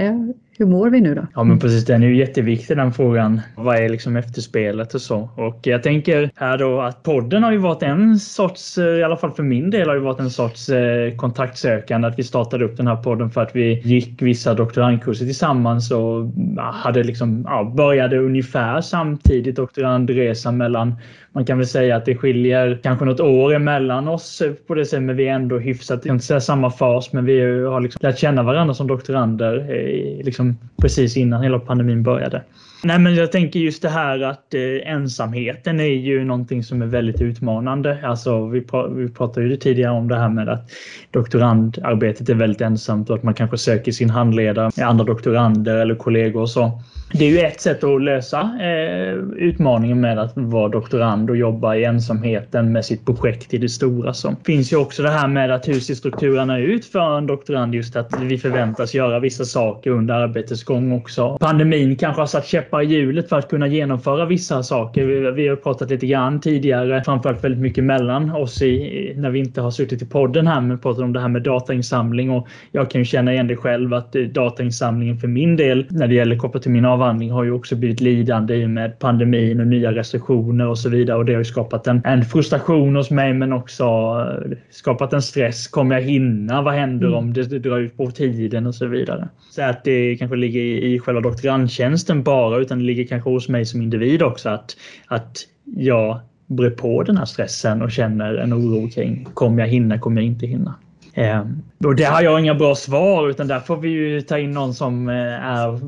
Hur 0.59 0.67
mår 0.67 0.91
vi 0.91 1.01
nu 1.01 1.15
då? 1.15 1.27
Ja 1.35 1.45
men 1.45 1.59
precis, 1.59 1.85
den 1.85 2.03
är 2.03 2.07
ju 2.07 2.17
jätteviktig 2.17 2.77
den 2.77 2.93
frågan. 2.93 3.41
Vad 3.57 3.77
är 3.77 3.89
liksom 3.89 4.17
efterspelet 4.17 4.95
och 4.95 5.01
så? 5.01 5.31
Och 5.37 5.59
jag 5.63 5.83
tänker 5.83 6.31
här 6.37 6.59
då 6.59 6.81
att 6.81 7.03
podden 7.03 7.43
har 7.43 7.53
ju 7.53 7.59
varit 7.59 7.83
en 7.83 8.19
sorts, 8.19 8.79
eh, 8.79 8.85
i 8.85 9.03
alla 9.03 9.17
fall 9.17 9.31
för 9.31 9.43
min 9.43 9.71
del 9.71 9.89
har 9.89 9.95
ju 9.95 10.01
varit 10.01 10.21
en 10.21 10.31
sorts 10.31 10.69
eh, 10.69 11.17
kontaktsökande. 11.17 12.09
Att 12.09 12.19
vi 12.19 12.23
startade 12.23 12.65
upp 12.65 12.77
den 12.77 12.87
här 12.87 12.97
podden 12.97 13.31
för 13.31 13.41
att 13.41 13.57
vi 13.57 13.81
gick 13.81 14.23
vissa 14.23 14.55
doktorandkurser 14.55 15.25
tillsammans 15.25 15.91
och 15.91 16.33
hade 16.73 17.03
liksom, 17.03 17.45
ja, 17.47 17.73
började 17.77 18.19
ungefär 18.19 18.81
samtidigt 18.81 19.57
doktorandresan 19.57 20.57
mellan 20.57 20.95
man 21.33 21.45
kan 21.45 21.59
väl 21.59 21.67
säga 21.67 21.97
att 21.97 22.05
det 22.05 22.17
skiljer 22.17 22.81
kanske 22.83 23.05
något 23.05 23.21
år 23.21 23.55
emellan 23.55 24.09
oss 24.09 24.43
på 24.67 24.75
det 24.75 24.85
sättet, 24.85 25.03
men 25.03 25.17
vi 25.17 25.29
är 25.29 25.33
ändå 25.33 25.59
hyfsat, 25.59 26.07
inte 26.07 26.25
säga 26.25 26.41
samma 26.41 26.71
fas, 26.71 27.13
men 27.13 27.25
vi 27.25 27.65
har 27.65 27.81
liksom 27.81 27.99
lärt 28.03 28.19
känna 28.19 28.43
varandra 28.43 28.75
som 28.75 28.87
doktorander 28.87 29.57
eh, 29.59 30.25
liksom 30.25 30.48
precis 30.77 31.17
innan 31.17 31.43
hela 31.43 31.59
pandemin 31.59 32.03
började. 32.03 32.43
Nej, 32.83 32.99
men 32.99 33.15
jag 33.15 33.33
tänker 33.33 33.61
just 33.61 33.83
det 33.83 33.89
här 33.89 34.21
att 34.21 34.55
eh, 34.55 34.93
ensamheten 34.93 35.81
är 35.81 35.85
ju 35.85 36.25
någonting 36.25 36.65
som 36.65 36.83
är 36.83 36.87
väldigt 36.87 37.21
utmanande. 37.21 37.99
Alltså, 38.05 38.47
vi, 38.47 38.61
pra 38.61 38.87
vi 38.87 39.09
pratade 39.09 39.47
ju 39.47 39.57
tidigare 39.57 39.93
om 39.93 40.09
det 40.09 40.19
här 40.19 40.29
med 40.29 40.49
att 40.49 40.71
doktorandarbetet 41.11 42.29
är 42.29 42.35
väldigt 42.35 42.61
ensamt 42.61 43.11
och 43.11 43.17
att 43.17 43.23
man 43.23 43.35
kanske 43.35 43.59
söker 43.59 43.93
sin 43.93 44.11
handledare 44.11 44.71
med 44.77 44.89
andra 44.89 45.05
doktorander 45.05 45.77
eller 45.77 45.95
kollegor 45.95 46.41
och 46.41 46.51
så. 46.51 46.83
Det 47.13 47.25
är 47.25 47.31
ju 47.31 47.39
ett 47.39 47.61
sätt 47.61 47.85
att 47.85 48.03
lösa 48.03 48.41
eh, 48.61 49.15
utmaningen 49.37 50.01
med 50.01 50.19
att 50.19 50.33
vara 50.35 50.69
doktorand 50.69 51.31
och 51.31 51.37
jobba 51.37 51.75
i 51.75 51.85
ensamheten 51.85 52.73
med 52.73 52.85
sitt 52.85 53.07
projekt 53.07 53.55
i 53.55 53.59
det 53.59 53.69
stora. 53.69 54.15
Så 54.15 54.37
finns 54.45 54.73
ju 54.73 54.77
också 54.77 55.03
det 55.03 55.11
här 55.11 55.29
med 55.29 55.51
att 55.51 55.69
hur 55.69 55.81
ser 55.81 55.95
strukturerna 55.95 56.59
ut 56.59 56.85
för 56.85 57.19
en 57.19 57.27
doktorand? 57.27 57.75
Just 57.75 57.97
att 57.97 58.21
vi 58.21 58.39
förväntas 58.39 58.95
göra 58.95 59.21
vissa 59.21 59.45
saker 59.45 59.91
under 59.91 60.15
arbetets 60.15 60.65
gång 60.65 60.93
också. 60.93 61.39
Pandemin 61.41 61.97
kanske 61.97 62.23
har 62.23 62.27
satt 62.27 62.47
käppar 62.47 62.68
i 62.73 62.85
hjulet 62.85 63.29
för 63.29 63.39
att 63.39 63.49
kunna 63.49 63.67
genomföra 63.67 64.25
vissa 64.27 64.63
saker. 64.63 65.05
Vi, 65.05 65.31
vi 65.31 65.49
har 65.49 65.57
pratat 65.57 65.91
lite 65.91 66.07
grann 66.07 66.41
tidigare, 66.41 67.05
framförallt 67.05 67.45
väldigt 67.45 67.61
mycket 67.61 67.85
mellan 67.85 68.31
oss 68.31 68.63
i, 68.63 69.13
när 69.17 69.31
vi 69.31 69.39
inte 69.39 69.61
har 69.61 69.71
suttit 69.71 70.03
i 70.03 70.07
podden 70.07 70.47
här, 70.47 70.61
men 70.61 70.79
pratat 70.79 71.03
om 71.03 71.13
det 71.13 71.21
här 71.21 71.29
med 71.29 71.43
datainsamling 71.43 72.31
och 72.31 72.49
jag 72.73 72.91
kan 72.91 73.01
ju 73.01 73.05
känna 73.05 73.33
igen 73.33 73.47
det 73.47 73.57
själv 73.57 73.95
att 73.95 74.17
eh, 74.17 74.23
datainsamlingen 74.23 75.19
för 75.19 75.29
min 75.29 75.57
del 75.57 75.87
när 75.91 76.09
det 76.09 76.15
gäller 76.15 76.37
kopplat 76.37 76.63
till 76.63 76.73
min 76.73 76.85
avhandling 76.85 77.31
har 77.31 77.45
ju 77.45 77.53
också 77.53 77.77
blivit 77.77 78.01
lidande 78.01 78.55
i 78.55 78.65
och 78.65 78.71
med 78.71 78.99
pandemin 78.99 79.61
och 79.61 79.67
nya 79.67 79.93
restriktioner 79.93 80.69
och 80.69 80.79
så 80.79 80.89
vidare 80.89 81.17
och 81.17 81.25
det 81.25 81.33
har 81.33 81.41
ju 81.41 81.45
skapat 81.45 81.87
en, 81.87 82.03
en 82.05 82.25
frustration 82.25 82.97
hos 82.97 83.11
mig 83.11 83.35
men 83.35 83.53
också 83.53 83.85
eh, 83.85 84.57
skapat 84.71 85.13
en 85.13 85.23
stress. 85.23 85.69
Kommer 85.69 85.95
jag 85.95 86.03
hinna? 86.03 86.63
Vad 86.63 86.75
händer 86.75 87.07
mm. 87.07 87.19
om 87.19 87.33
det, 87.33 87.51
det 87.51 87.59
drar 87.59 87.79
ut 87.79 87.97
på 87.97 88.11
tiden 88.11 88.67
och 88.67 88.75
så 88.75 88.87
vidare? 88.87 89.29
Så 89.51 89.63
att 89.63 89.85
det 89.85 90.17
kanske 90.17 90.37
ligger 90.37 90.61
i, 90.61 90.95
i 90.95 90.99
själva 90.99 91.21
doktorandtjänsten 91.21 92.23
bara 92.23 92.58
utan 92.61 92.79
det 92.79 92.85
ligger 92.85 93.05
kanske 93.05 93.31
hos 93.31 93.49
mig 93.49 93.67
som 93.67 93.83
individ 93.83 94.23
också 94.23 94.49
att, 94.49 94.77
att 95.07 95.37
jag 95.65 96.21
brer 96.47 96.71
på 96.71 97.03
den 97.03 97.17
här 97.17 97.25
stressen 97.25 97.83
och 97.83 97.93
känner 97.93 98.35
en 98.35 98.55
oro 98.55 98.91
kring 98.91 99.25
kommer 99.35 99.63
jag 99.63 99.69
hinna, 99.69 99.99
kommer 99.99 100.21
jag 100.21 100.27
inte 100.27 100.47
hinna? 100.47 100.75
Eh, 101.15 101.45
och 101.85 101.97
det 101.97 102.05
har 102.05 102.23
jag 102.23 102.41
inga 102.41 102.55
bra 102.55 102.75
svar 102.75 103.29
utan 103.29 103.49
där 103.49 103.61
får 103.61 103.77
vi 103.77 103.89
ju 103.89 104.21
ta 104.21 104.39
in 104.39 104.51
någon 104.51 104.75
som 104.75 105.09
eh, 105.09 105.15
är 105.45 105.81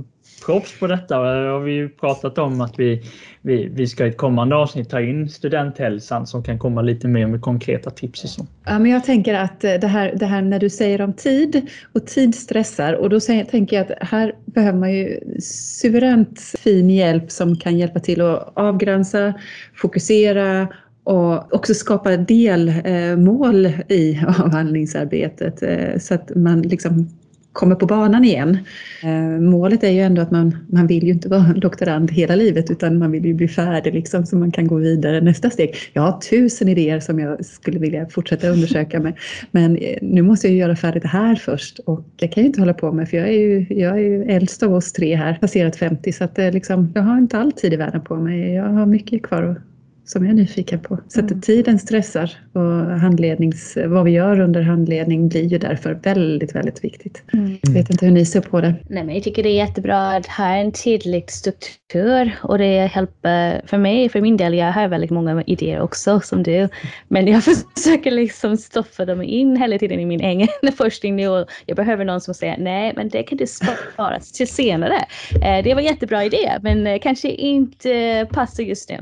proffs 0.46 0.78
på 0.78 0.86
detta. 0.86 1.20
Och 1.20 1.26
Det 1.26 1.48
har 1.48 1.60
vi 1.60 1.72
ju 1.72 1.88
pratat 1.88 2.38
om 2.38 2.60
att 2.60 2.78
vi, 2.78 3.02
vi, 3.42 3.68
vi 3.68 3.86
ska 3.86 4.06
i 4.06 4.08
ett 4.08 4.16
kommande 4.16 4.56
avsnitt 4.56 4.90
ta 4.90 5.00
in 5.00 5.28
studenthälsan 5.28 6.26
som 6.26 6.42
kan 6.42 6.58
komma 6.58 6.82
lite 6.82 7.08
mer 7.08 7.26
med 7.26 7.40
konkreta 7.40 7.90
tips. 7.90 8.24
Och 8.24 8.30
så. 8.30 8.46
Ja, 8.64 8.78
men 8.78 8.90
jag 8.90 9.04
tänker 9.04 9.34
att 9.34 9.64
eh, 9.64 9.74
det 9.74 9.86
här, 9.86 10.14
det 10.16 10.26
här 10.26 10.42
när 10.42 10.58
du 10.58 10.70
säger 10.70 11.00
om 11.00 11.12
tid 11.12 11.68
och 11.92 12.06
tid 12.06 12.34
stressar 12.34 12.92
och 12.92 13.10
då 13.10 13.20
säger, 13.20 13.44
tänker 13.44 13.76
jag 13.76 13.92
att 13.92 14.08
här 14.08 14.34
behöver 14.54 14.78
man 14.78 14.92
ju 14.92 15.20
suveränt 15.40 16.40
fin 16.40 16.90
hjälp 16.90 17.30
som 17.30 17.56
kan 17.56 17.78
hjälpa 17.78 18.00
till 18.00 18.20
att 18.20 18.52
avgränsa, 18.54 19.34
fokusera 19.74 20.68
och 21.04 21.54
också 21.54 21.74
skapa 21.74 22.16
delmål 22.16 23.66
eh, 23.66 23.80
i 23.88 24.24
avhandlingsarbetet. 24.38 25.62
Eh, 25.62 25.98
så 25.98 26.14
att 26.14 26.34
man 26.34 26.62
liksom 26.62 27.08
kommer 27.52 27.74
på 27.74 27.86
banan 27.86 28.24
igen. 28.24 28.58
Eh, 29.02 29.40
målet 29.40 29.84
är 29.84 29.90
ju 29.90 30.00
ändå 30.00 30.22
att 30.22 30.30
man, 30.30 30.56
man 30.68 30.86
vill 30.86 31.04
ju 31.04 31.12
inte 31.12 31.28
vara 31.28 31.52
doktorand 31.56 32.10
hela 32.10 32.34
livet 32.34 32.70
utan 32.70 32.98
man 32.98 33.10
vill 33.10 33.24
ju 33.24 33.34
bli 33.34 33.48
färdig 33.48 33.94
liksom 33.94 34.26
så 34.26 34.36
man 34.36 34.52
kan 34.52 34.66
gå 34.66 34.76
vidare 34.76 35.20
nästa 35.20 35.50
steg. 35.50 35.74
Jag 35.92 36.02
har 36.02 36.20
tusen 36.20 36.68
idéer 36.68 37.00
som 37.00 37.18
jag 37.18 37.44
skulle 37.44 37.78
vilja 37.78 38.06
fortsätta 38.08 38.48
undersöka 38.48 39.00
med 39.00 39.14
men 39.50 39.76
eh, 39.76 39.98
nu 40.02 40.22
måste 40.22 40.48
jag 40.48 40.56
göra 40.56 40.76
färdigt 40.76 41.02
det 41.02 41.08
här 41.08 41.34
först 41.34 41.78
och 41.78 42.04
jag 42.16 42.32
kan 42.32 42.42
ju 42.42 42.46
inte 42.46 42.60
hålla 42.60 42.74
på 42.74 42.92
med 42.92 43.08
för 43.08 43.16
jag 43.16 43.28
är 43.28 43.38
ju, 43.38 43.66
jag 43.70 43.92
är 43.92 44.02
ju 44.02 44.24
äldst 44.24 44.62
av 44.62 44.74
oss 44.74 44.92
tre 44.92 45.14
här, 45.16 45.38
passerat 45.40 45.76
50 45.76 46.12
så 46.12 46.24
att 46.24 46.38
liksom, 46.38 46.92
jag 46.94 47.02
har 47.02 47.18
inte 47.18 47.38
all 47.38 47.52
tid 47.52 47.72
i 47.72 47.76
världen 47.76 48.00
på 48.00 48.16
mig. 48.16 48.54
Jag 48.54 48.64
har 48.64 48.86
mycket 48.86 49.22
kvar 49.22 49.42
att 49.42 49.69
som 50.10 50.24
jag 50.24 50.30
är 50.30 50.36
nyfiken 50.36 50.80
på. 50.80 50.98
Så 51.08 51.20
att 51.20 51.30
Mm. 51.30 51.40
tiden 51.40 51.78
stressar 51.78 52.30
och 52.52 53.00
handlednings, 53.00 53.78
vad 53.86 54.04
vi 54.04 54.10
gör 54.10 54.40
under 54.40 54.62
handledning 54.62 55.28
blir 55.28 55.44
ju 55.44 55.58
därför 55.58 55.94
väldigt, 55.94 56.54
väldigt 56.54 56.84
viktigt. 56.84 57.22
Mm. 57.32 57.58
Jag 57.62 57.70
vet 57.72 57.90
inte 57.90 58.04
hur 58.06 58.12
ni 58.12 58.26
ser 58.26 58.40
på 58.40 58.60
det. 58.60 58.74
Nej, 58.88 59.04
men 59.04 59.14
jag 59.14 59.24
tycker 59.24 59.42
det 59.42 59.48
är 59.48 59.56
jättebra 59.56 60.10
att 60.16 60.26
ha 60.26 60.46
en 60.54 60.72
tydlig 60.72 61.30
struktur 61.30 62.36
och 62.42 62.58
det 62.58 62.66
hjälper 62.94 63.62
för 63.66 63.78
mig, 63.78 64.08
för 64.08 64.20
min 64.20 64.36
del, 64.36 64.54
jag 64.54 64.72
har 64.72 64.88
väldigt 64.88 65.10
många 65.10 65.42
idéer 65.46 65.80
också 65.80 66.20
som 66.20 66.42
du, 66.42 66.68
men 67.08 67.26
jag 67.26 67.42
försöker 67.74 68.10
liksom 68.10 68.56
stoppa 68.56 69.04
dem 69.04 69.22
in 69.22 69.56
hela 69.56 69.78
tiden 69.78 70.00
i 70.00 70.06
min 70.06 70.20
egen 70.20 70.48
forskning 70.76 71.16
nu 71.16 71.28
och 71.28 71.46
jag 71.66 71.76
behöver 71.76 72.04
någon 72.04 72.20
som 72.20 72.34
säger 72.34 72.56
nej, 72.58 72.92
men 72.96 73.08
det 73.08 73.22
kan 73.22 73.38
du 73.38 73.46
spara 73.46 74.20
till 74.34 74.48
senare. 74.48 74.96
Eh, 75.42 75.64
Det 75.64 75.74
var 75.74 75.80
en 75.80 75.86
jättebra 75.86 76.24
idé, 76.24 76.58
men 76.62 76.86
eh, 76.86 76.98
kanske 77.02 77.28
inte 77.30 78.26
passar 78.32 78.62
just 78.62 78.90
nu. 78.90 78.98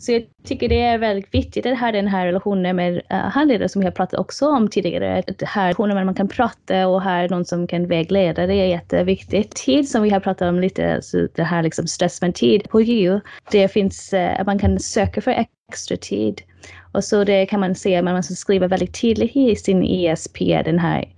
Så 0.00 0.12
jag 0.12 0.22
tycker 0.44 0.68
det 0.68 0.80
är 0.80 0.98
väldigt 0.98 1.34
viktigt 1.34 1.66
att 1.66 1.78
ha 1.78 1.92
den 1.92 2.06
här 2.06 2.26
relationen 2.26 2.76
med 2.76 2.94
uh, 2.94 3.16
handledare 3.16 3.68
som 3.68 3.80
vi 3.80 3.86
har 3.86 3.92
pratat 3.92 4.20
också 4.20 4.48
om 4.48 4.68
tidigare. 4.68 5.18
Att 5.18 5.42
här 5.42 5.64
relationer 5.64 6.04
man 6.04 6.14
kan 6.14 6.28
prata 6.28 6.88
och 6.88 7.02
ha 7.02 7.26
någon 7.26 7.44
som 7.44 7.66
kan 7.66 7.86
vägleda, 7.86 8.46
det 8.46 8.54
är 8.54 8.66
jätteviktigt. 8.66 9.54
Tid 9.54 9.88
som 9.88 10.02
vi 10.02 10.10
har 10.10 10.20
pratat 10.20 10.48
om 10.48 10.60
lite, 10.60 11.02
så 11.02 11.28
det 11.34 11.42
här 11.42 11.62
liksom 11.62 11.86
stress 11.86 12.22
med 12.22 12.34
tid 12.34 12.68
på 12.70 12.80
JU, 12.80 13.20
det 13.50 13.68
finns 13.68 14.12
uh, 14.12 14.40
att 14.40 14.46
man 14.46 14.58
kan 14.58 14.78
söka 14.78 15.20
för 15.20 15.46
extra 15.70 15.96
tid. 15.96 16.42
Och 16.92 17.04
så 17.04 17.24
det 17.24 17.46
kan 17.46 17.60
man 17.60 17.74
se, 17.74 18.02
man 18.02 18.14
måste 18.14 18.34
skriva 18.34 18.68
väldigt 18.68 19.00
tydligt 19.00 19.36
i 19.36 19.56
sin 19.56 19.82
ESP, 19.84 20.38
den 20.38 20.78
här 20.78 21.08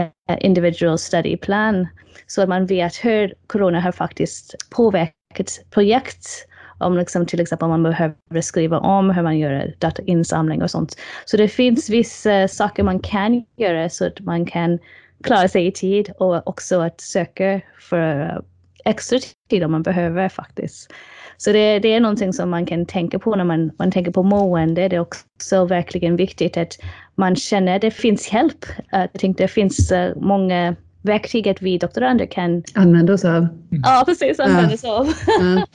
uh, 0.00 0.36
individual 0.40 0.98
study 0.98 1.36
plan, 1.36 1.86
så 2.26 2.42
att 2.42 2.48
man 2.48 2.66
vet 2.66 3.04
hur 3.04 3.34
corona 3.46 3.80
har 3.80 3.92
faktiskt 3.92 4.54
påverkat 4.70 5.60
projekt 5.70 6.49
om 6.80 6.96
liksom, 6.96 7.26
till 7.26 7.40
exempel 7.40 7.64
om 7.64 7.70
man 7.70 7.82
behöver 7.82 8.40
skriva 8.40 8.78
om 8.78 9.10
hur 9.10 9.22
man 9.22 9.38
gör 9.38 9.74
datainsamling 9.78 10.62
och 10.62 10.70
sånt. 10.70 10.96
Så 11.24 11.36
det 11.36 11.48
finns 11.48 11.90
vissa 11.90 12.48
saker 12.48 12.82
man 12.82 12.98
kan 12.98 13.44
göra 13.56 13.88
så 13.88 14.06
att 14.06 14.20
man 14.20 14.46
kan 14.46 14.78
klara 15.24 15.48
sig 15.48 15.66
i 15.66 15.72
tid 15.72 16.12
och 16.18 16.48
också 16.48 16.80
att 16.80 17.00
söka 17.00 17.60
för 17.80 18.40
extra 18.84 19.18
tid 19.50 19.64
om 19.64 19.70
man 19.70 19.82
behöver 19.82 20.28
faktiskt. 20.28 20.92
Så 21.36 21.52
det, 21.52 21.78
det 21.78 21.94
är 21.94 22.00
någonting 22.00 22.32
som 22.32 22.50
man 22.50 22.66
kan 22.66 22.86
tänka 22.86 23.18
på 23.18 23.36
när 23.36 23.44
man, 23.44 23.70
man 23.78 23.90
tänker 23.90 24.12
på 24.12 24.22
mående. 24.22 24.88
Det 24.88 24.96
är 24.96 25.00
också 25.00 25.64
verkligen 25.64 26.16
viktigt 26.16 26.56
att 26.56 26.78
man 27.14 27.36
känner 27.36 27.76
att 27.76 27.82
det 27.82 27.90
finns 27.90 28.32
hjälp. 28.32 28.64
Jag 28.90 29.12
tänkte 29.12 29.44
det 29.44 29.48
finns 29.48 29.92
uh, 29.92 30.12
många 30.16 30.76
verktyg 31.02 31.48
att 31.48 31.62
vi 31.62 31.78
doktorander 31.78 32.26
kan 32.26 32.62
Använda 32.74 33.12
oss 33.12 33.24
av. 33.24 33.48
Ja, 33.70 34.02
precis. 34.06 34.40
Använda 34.40 34.76
sig 34.76 34.90
av. 34.90 35.06
Ja, 35.26 35.66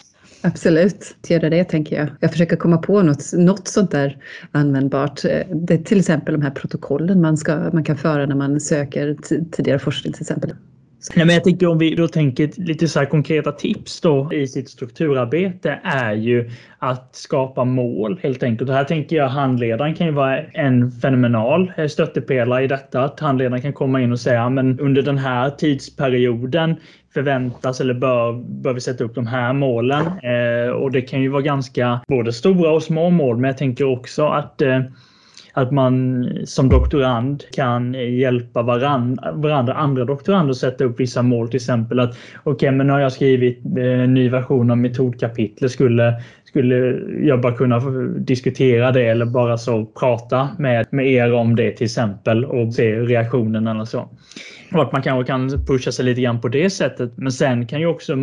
absolut, 0.46 1.16
göra 1.28 1.50
det 1.50 1.64
tänker 1.64 1.96
jag. 1.96 2.08
Jag 2.20 2.32
försöker 2.32 2.56
komma 2.56 2.78
på 2.78 3.02
något, 3.02 3.34
något 3.34 3.68
sånt 3.68 3.92
där 3.92 4.18
användbart. 4.52 5.26
Eh, 5.26 5.42
det 5.50 5.74
är 5.74 5.78
till 5.78 6.00
exempel 6.00 6.34
de 6.34 6.42
här 6.42 6.52
protokollen 6.52 7.22
man, 7.22 7.38
ska, 7.38 7.56
man 7.74 7.84
kan 7.84 7.98
föra 7.98 8.26
när 8.26 8.36
man 8.36 8.60
söker 8.60 9.16
tidigare 9.52 9.80
forskning 9.80 10.14
till 10.14 10.22
exempel. 10.22 10.54
Nej, 11.16 11.26
men 11.26 11.36
jag 11.36 11.44
tänker 11.44 11.68
om 11.68 11.78
vi 11.78 11.96
då 11.96 12.08
tänker 12.08 12.52
lite 12.62 12.88
så 12.88 13.00
här 13.00 13.06
konkreta 13.06 13.52
tips 13.52 14.02
då 14.02 14.34
i 14.34 14.48
sitt 14.48 14.70
strukturarbete 14.70 15.80
är 15.84 16.14
ju 16.14 16.52
att 16.80 17.16
skapa 17.16 17.64
mål 17.64 18.20
helt 18.24 18.44
enkelt. 18.44 18.70
Och 18.70 18.76
här 18.76 18.84
tänker 18.84 19.16
jag 19.16 19.28
handledaren 19.28 19.96
kan 19.96 20.08
ju 20.08 20.14
vara 20.14 20.40
en 20.42 20.92
fenomenal 20.92 21.72
eh, 21.78 21.88
stöttepelare 21.88 22.64
i 22.64 22.68
detta. 22.68 23.04
Att 23.04 23.20
handledaren 23.20 23.62
kan 23.62 23.74
komma 23.74 24.02
in 24.02 24.12
och 24.12 24.20
säga 24.20 24.50
men 24.50 24.80
under 24.80 25.02
den 25.02 25.18
här 25.18 25.50
tidsperioden 25.50 26.76
förväntas 27.16 27.82
eller 27.82 27.94
bör, 27.94 28.34
bör 28.34 28.74
vi 28.74 28.82
sätta 28.82 29.04
upp 29.04 29.16
de 29.16 29.28
här 29.28 29.54
målen. 29.54 30.06
Eh, 30.06 30.70
och 30.70 30.92
det 30.92 31.02
kan 31.02 31.22
ju 31.22 31.30
vara 31.30 31.42
ganska 31.42 32.00
både 32.08 32.34
stora 32.34 32.72
och 32.72 32.84
små 32.84 33.10
mål 33.10 33.38
men 33.38 33.48
jag 33.48 33.58
tänker 33.58 33.86
också 33.86 34.28
att 34.28 34.62
eh, 34.62 34.80
att 35.54 35.72
man 35.72 36.28
som 36.46 36.70
doktorand 36.70 37.44
kan 37.52 37.94
hjälpa 37.94 38.62
varandra, 38.62 39.32
varandra 39.32 39.74
andra 39.74 40.06
doktorander 40.06 40.52
att 40.52 40.58
sätta 40.58 40.84
upp 40.84 41.00
vissa 41.00 41.22
mål. 41.22 41.48
Till 41.48 41.56
exempel 41.56 42.00
att 42.00 42.10
okej, 42.10 42.54
okay, 42.54 42.72
men 42.72 42.88
nu 42.88 42.94
har 42.94 43.00
jag 43.00 43.12
skrivit 43.12 43.66
eh, 43.78 44.04
en 44.04 44.14
ny 44.14 44.30
version 44.30 44.72
av 44.72 44.78
metodkapitlet. 44.78 45.72
Skulle, 45.72 46.14
skulle 46.56 47.00
jag 47.28 47.42
bara 47.42 47.54
kunna 47.54 47.80
diskutera 48.18 48.92
det 48.92 49.06
eller 49.06 49.26
bara 49.26 49.58
så 49.58 49.86
prata 49.86 50.50
med, 50.60 50.86
med 50.90 51.12
er 51.12 51.34
om 51.34 51.56
det 51.56 51.72
till 51.72 51.86
exempel 51.86 52.46
och 52.46 52.74
se 52.74 52.96
reaktionen 52.96 53.68
eller 53.68 53.86
så. 53.86 54.10
Och 54.74 54.82
att 54.82 54.92
man 54.92 55.02
kanske 55.02 55.32
kan 55.32 55.66
pusha 55.66 55.92
sig 55.92 56.06
lite 56.06 56.22
grann 56.22 56.42
på 56.42 56.48
det 56.48 56.70
sättet. 56.70 57.12
Men 57.18 57.32
sen 57.32 57.68
kan 57.68 57.80
ju 57.80 57.86
också 57.86 58.16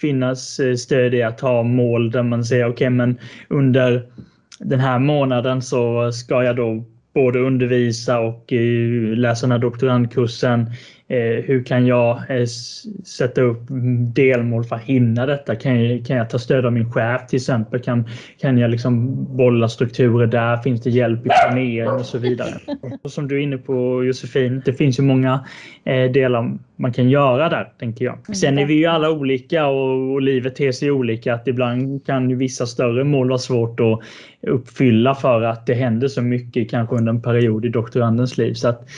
finnas 0.00 0.60
eh, 0.60 0.74
stöd 0.74 1.14
i 1.14 1.22
att 1.22 1.40
ha 1.40 1.62
mål 1.62 2.10
där 2.10 2.22
man 2.22 2.44
säger 2.44 2.64
okej, 2.64 2.72
okay, 2.72 2.90
men 2.90 3.18
under 3.48 4.02
den 4.58 4.80
här 4.80 4.98
månaden 4.98 5.62
så 5.62 6.12
ska 6.12 6.44
jag 6.44 6.56
då 6.56 6.84
både 7.14 7.38
undervisa 7.38 8.20
och 8.20 8.52
eh, 8.52 9.16
läsa 9.16 9.46
den 9.46 9.52
här 9.52 9.58
doktorandkursen. 9.58 10.66
Hur 11.08 11.64
kan 11.64 11.86
jag 11.86 12.22
sätta 13.04 13.40
upp 13.40 13.62
delmål 14.14 14.64
för 14.64 14.76
att 14.76 14.82
hinna 14.82 15.26
detta? 15.26 15.56
Kan 15.56 15.84
jag, 15.84 16.06
kan 16.06 16.16
jag 16.16 16.30
ta 16.30 16.38
stöd 16.38 16.66
av 16.66 16.72
min 16.72 16.92
chef 16.92 17.26
till 17.26 17.36
exempel? 17.36 17.80
Kan, 17.80 18.08
kan 18.40 18.58
jag 18.58 18.70
liksom 18.70 19.24
bolla 19.36 19.68
strukturer 19.68 20.26
där? 20.26 20.56
Finns 20.56 20.82
det 20.82 20.90
hjälp 20.90 21.26
i 21.26 21.28
planering 21.28 21.88
och 21.88 22.06
så 22.06 22.18
vidare? 22.18 22.50
Och 23.02 23.12
som 23.12 23.28
du 23.28 23.36
är 23.36 23.40
inne 23.40 23.58
på 23.58 24.04
Josefin, 24.04 24.62
det 24.64 24.72
finns 24.72 24.98
ju 24.98 25.02
många 25.02 25.46
delar 26.12 26.58
man 26.76 26.92
kan 26.92 27.10
göra 27.10 27.48
där, 27.48 27.72
tänker 27.78 28.04
jag. 28.04 28.36
Sen 28.36 28.58
är 28.58 28.66
vi 28.66 28.74
ju 28.74 28.86
alla 28.86 29.10
olika 29.10 29.66
och, 29.66 30.12
och 30.12 30.22
livet 30.22 30.56
ter 30.56 30.72
sig 30.72 30.90
olika. 30.90 31.34
Att 31.34 31.48
ibland 31.48 32.06
kan 32.06 32.30
ju 32.30 32.36
vissa 32.36 32.66
större 32.66 33.04
mål 33.04 33.28
vara 33.28 33.38
svårt 33.38 33.80
att 33.80 34.00
uppfylla 34.42 35.14
för 35.14 35.42
att 35.42 35.66
det 35.66 35.74
händer 35.74 36.08
så 36.08 36.22
mycket 36.22 36.70
kanske 36.70 36.96
under 36.96 37.12
en 37.12 37.22
period 37.22 37.64
i 37.64 37.68
doktorandens 37.68 38.38
liv. 38.38 38.54
Så 38.54 38.68
att 38.68 38.88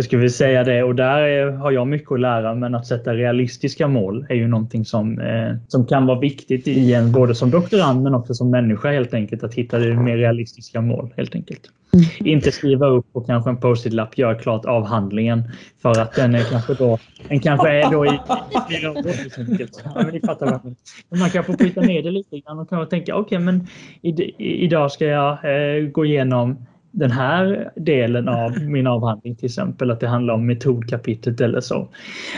jag 0.00 0.04
skulle 0.04 0.20
vilja 0.20 0.32
säga 0.32 0.64
det 0.64 0.82
och 0.82 0.94
där 0.94 1.50
har 1.50 1.70
jag 1.70 1.86
mycket 1.86 2.12
att 2.12 2.20
lära 2.20 2.54
men 2.54 2.74
att 2.74 2.86
sätta 2.86 3.14
realistiska 3.14 3.88
mål 3.88 4.26
är 4.28 4.34
ju 4.34 4.48
någonting 4.48 4.84
som, 4.84 5.20
eh, 5.20 5.56
som 5.68 5.86
kan 5.86 6.06
vara 6.06 6.18
viktigt 6.18 6.68
i 6.68 6.94
en, 6.94 7.12
både 7.12 7.34
som 7.34 7.50
doktorand 7.50 8.02
men 8.02 8.14
också 8.14 8.34
som 8.34 8.50
människa 8.50 8.90
helt 8.90 9.14
enkelt. 9.14 9.44
Att 9.44 9.54
hitta 9.54 9.78
det 9.78 9.94
mer 9.94 10.16
realistiska 10.16 10.80
mål 10.80 11.12
helt 11.16 11.34
enkelt. 11.34 11.60
Mm. 11.92 12.06
Inte 12.34 12.52
skriva 12.52 12.86
upp 12.86 13.12
på 13.12 13.20
kanske 13.20 13.50
en 13.50 13.56
post-it-lapp, 13.56 14.18
gör 14.18 14.34
klart 14.34 14.64
avhandlingen 14.64 15.42
för 15.82 16.00
att 16.00 16.14
den 16.14 16.34
är 16.34 16.42
kanske 16.42 16.74
då, 16.74 16.98
den 17.28 17.40
kanske 17.40 17.68
är 17.68 17.90
då 17.90 18.06
i 18.06 18.20
flera 18.68 18.90
år 18.90 19.16
helt 19.16 19.38
enkelt. 19.38 19.82
Ja, 19.84 19.90
men 19.94 20.14
ni 20.14 20.20
fattar 20.20 20.46
vad 20.46 20.76
men 21.10 21.18
man 21.18 21.30
kan 21.30 21.44
få 21.44 21.52
bryta 21.52 21.80
ner 21.80 22.02
det 22.02 22.10
lite 22.10 22.38
grann 22.38 22.58
och 22.58 22.68
kanske 22.68 22.90
tänka 22.90 23.14
okej 23.16 23.38
okay, 23.38 23.44
men 23.44 23.66
i, 24.02 24.34
idag 24.64 24.92
ska 24.92 25.04
jag 25.04 25.32
eh, 25.32 25.88
gå 25.88 26.04
igenom 26.04 26.66
den 26.90 27.10
här 27.10 27.70
delen 27.76 28.28
av 28.28 28.58
min 28.62 28.86
avhandling 28.86 29.36
till 29.36 29.46
exempel, 29.46 29.90
att 29.90 30.00
det 30.00 30.08
handlar 30.08 30.34
om 30.34 30.46
metodkapitlet 30.46 31.40
eller 31.40 31.60
så. 31.60 31.88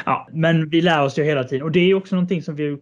Ja, 0.06 0.28
men 0.32 0.68
vi 0.68 0.80
lär 0.80 1.04
oss 1.04 1.18
ju 1.18 1.24
hela 1.24 1.44
tiden 1.44 1.62
och 1.62 1.72
det 1.72 1.80
är 1.80 1.94
också 1.94 2.14
någonting 2.14 2.42
som 2.42 2.56
vi 2.56 2.78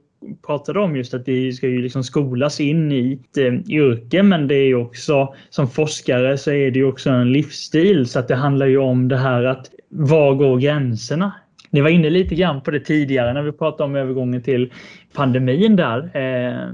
pratade 0.46 0.80
om 0.80 0.96
just 0.96 1.14
att 1.14 1.28
vi 1.28 1.52
ska 1.52 1.68
ju 1.68 1.82
liksom 1.82 2.04
skolas 2.04 2.60
in 2.60 2.92
i 2.92 3.12
ett 3.12 3.38
eh, 3.38 3.70
yrke 3.70 4.22
men 4.22 4.48
det 4.48 4.54
är 4.54 4.66
ju 4.66 4.74
också 4.74 5.34
som 5.50 5.68
forskare 5.68 6.38
så 6.38 6.50
är 6.50 6.70
det 6.70 6.78
ju 6.78 6.84
också 6.84 7.10
en 7.10 7.32
livsstil 7.32 8.06
så 8.06 8.18
att 8.18 8.28
det 8.28 8.34
handlar 8.34 8.66
ju 8.66 8.78
om 8.78 9.08
det 9.08 9.16
här 9.16 9.44
att 9.44 9.70
var 9.88 10.34
går 10.34 10.58
gränserna? 10.58 11.32
Ni 11.70 11.80
var 11.80 11.88
inne 11.88 12.10
lite 12.10 12.34
grann 12.34 12.60
på 12.60 12.70
det 12.70 12.80
tidigare 12.80 13.32
när 13.32 13.42
vi 13.42 13.52
pratade 13.52 13.84
om 13.84 13.96
övergången 13.96 14.42
till 14.42 14.72
pandemin 15.12 15.76
där. 15.76 15.98
Eh, 15.98 16.68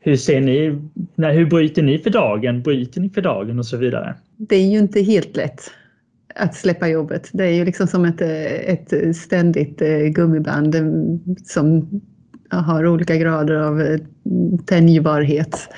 hur 0.00 0.16
ser 0.16 0.40
ni, 0.40 0.78
när, 1.14 1.32
hur 1.32 1.46
bryter 1.46 1.82
ni 1.82 1.98
för 1.98 2.10
dagen? 2.10 2.62
Bryter 2.62 3.00
ni 3.00 3.10
för 3.10 3.22
dagen 3.22 3.58
och 3.58 3.66
så 3.66 3.76
vidare? 3.76 4.14
Det 4.36 4.56
är 4.56 4.66
ju 4.66 4.78
inte 4.78 5.00
helt 5.00 5.36
lätt 5.36 5.60
att 6.34 6.54
släppa 6.54 6.88
jobbet. 6.88 7.30
Det 7.32 7.44
är 7.44 7.50
ju 7.50 7.64
liksom 7.64 7.86
som 7.86 8.04
ett, 8.04 8.20
ett 8.20 9.16
ständigt 9.16 9.82
eh, 9.82 9.98
gummiband 9.98 10.76
som 11.44 12.00
har 12.50 12.86
olika 12.86 13.16
grader 13.16 13.54
av 13.54 13.80
eh, 13.80 14.00
tänjbarhet. 14.66 15.68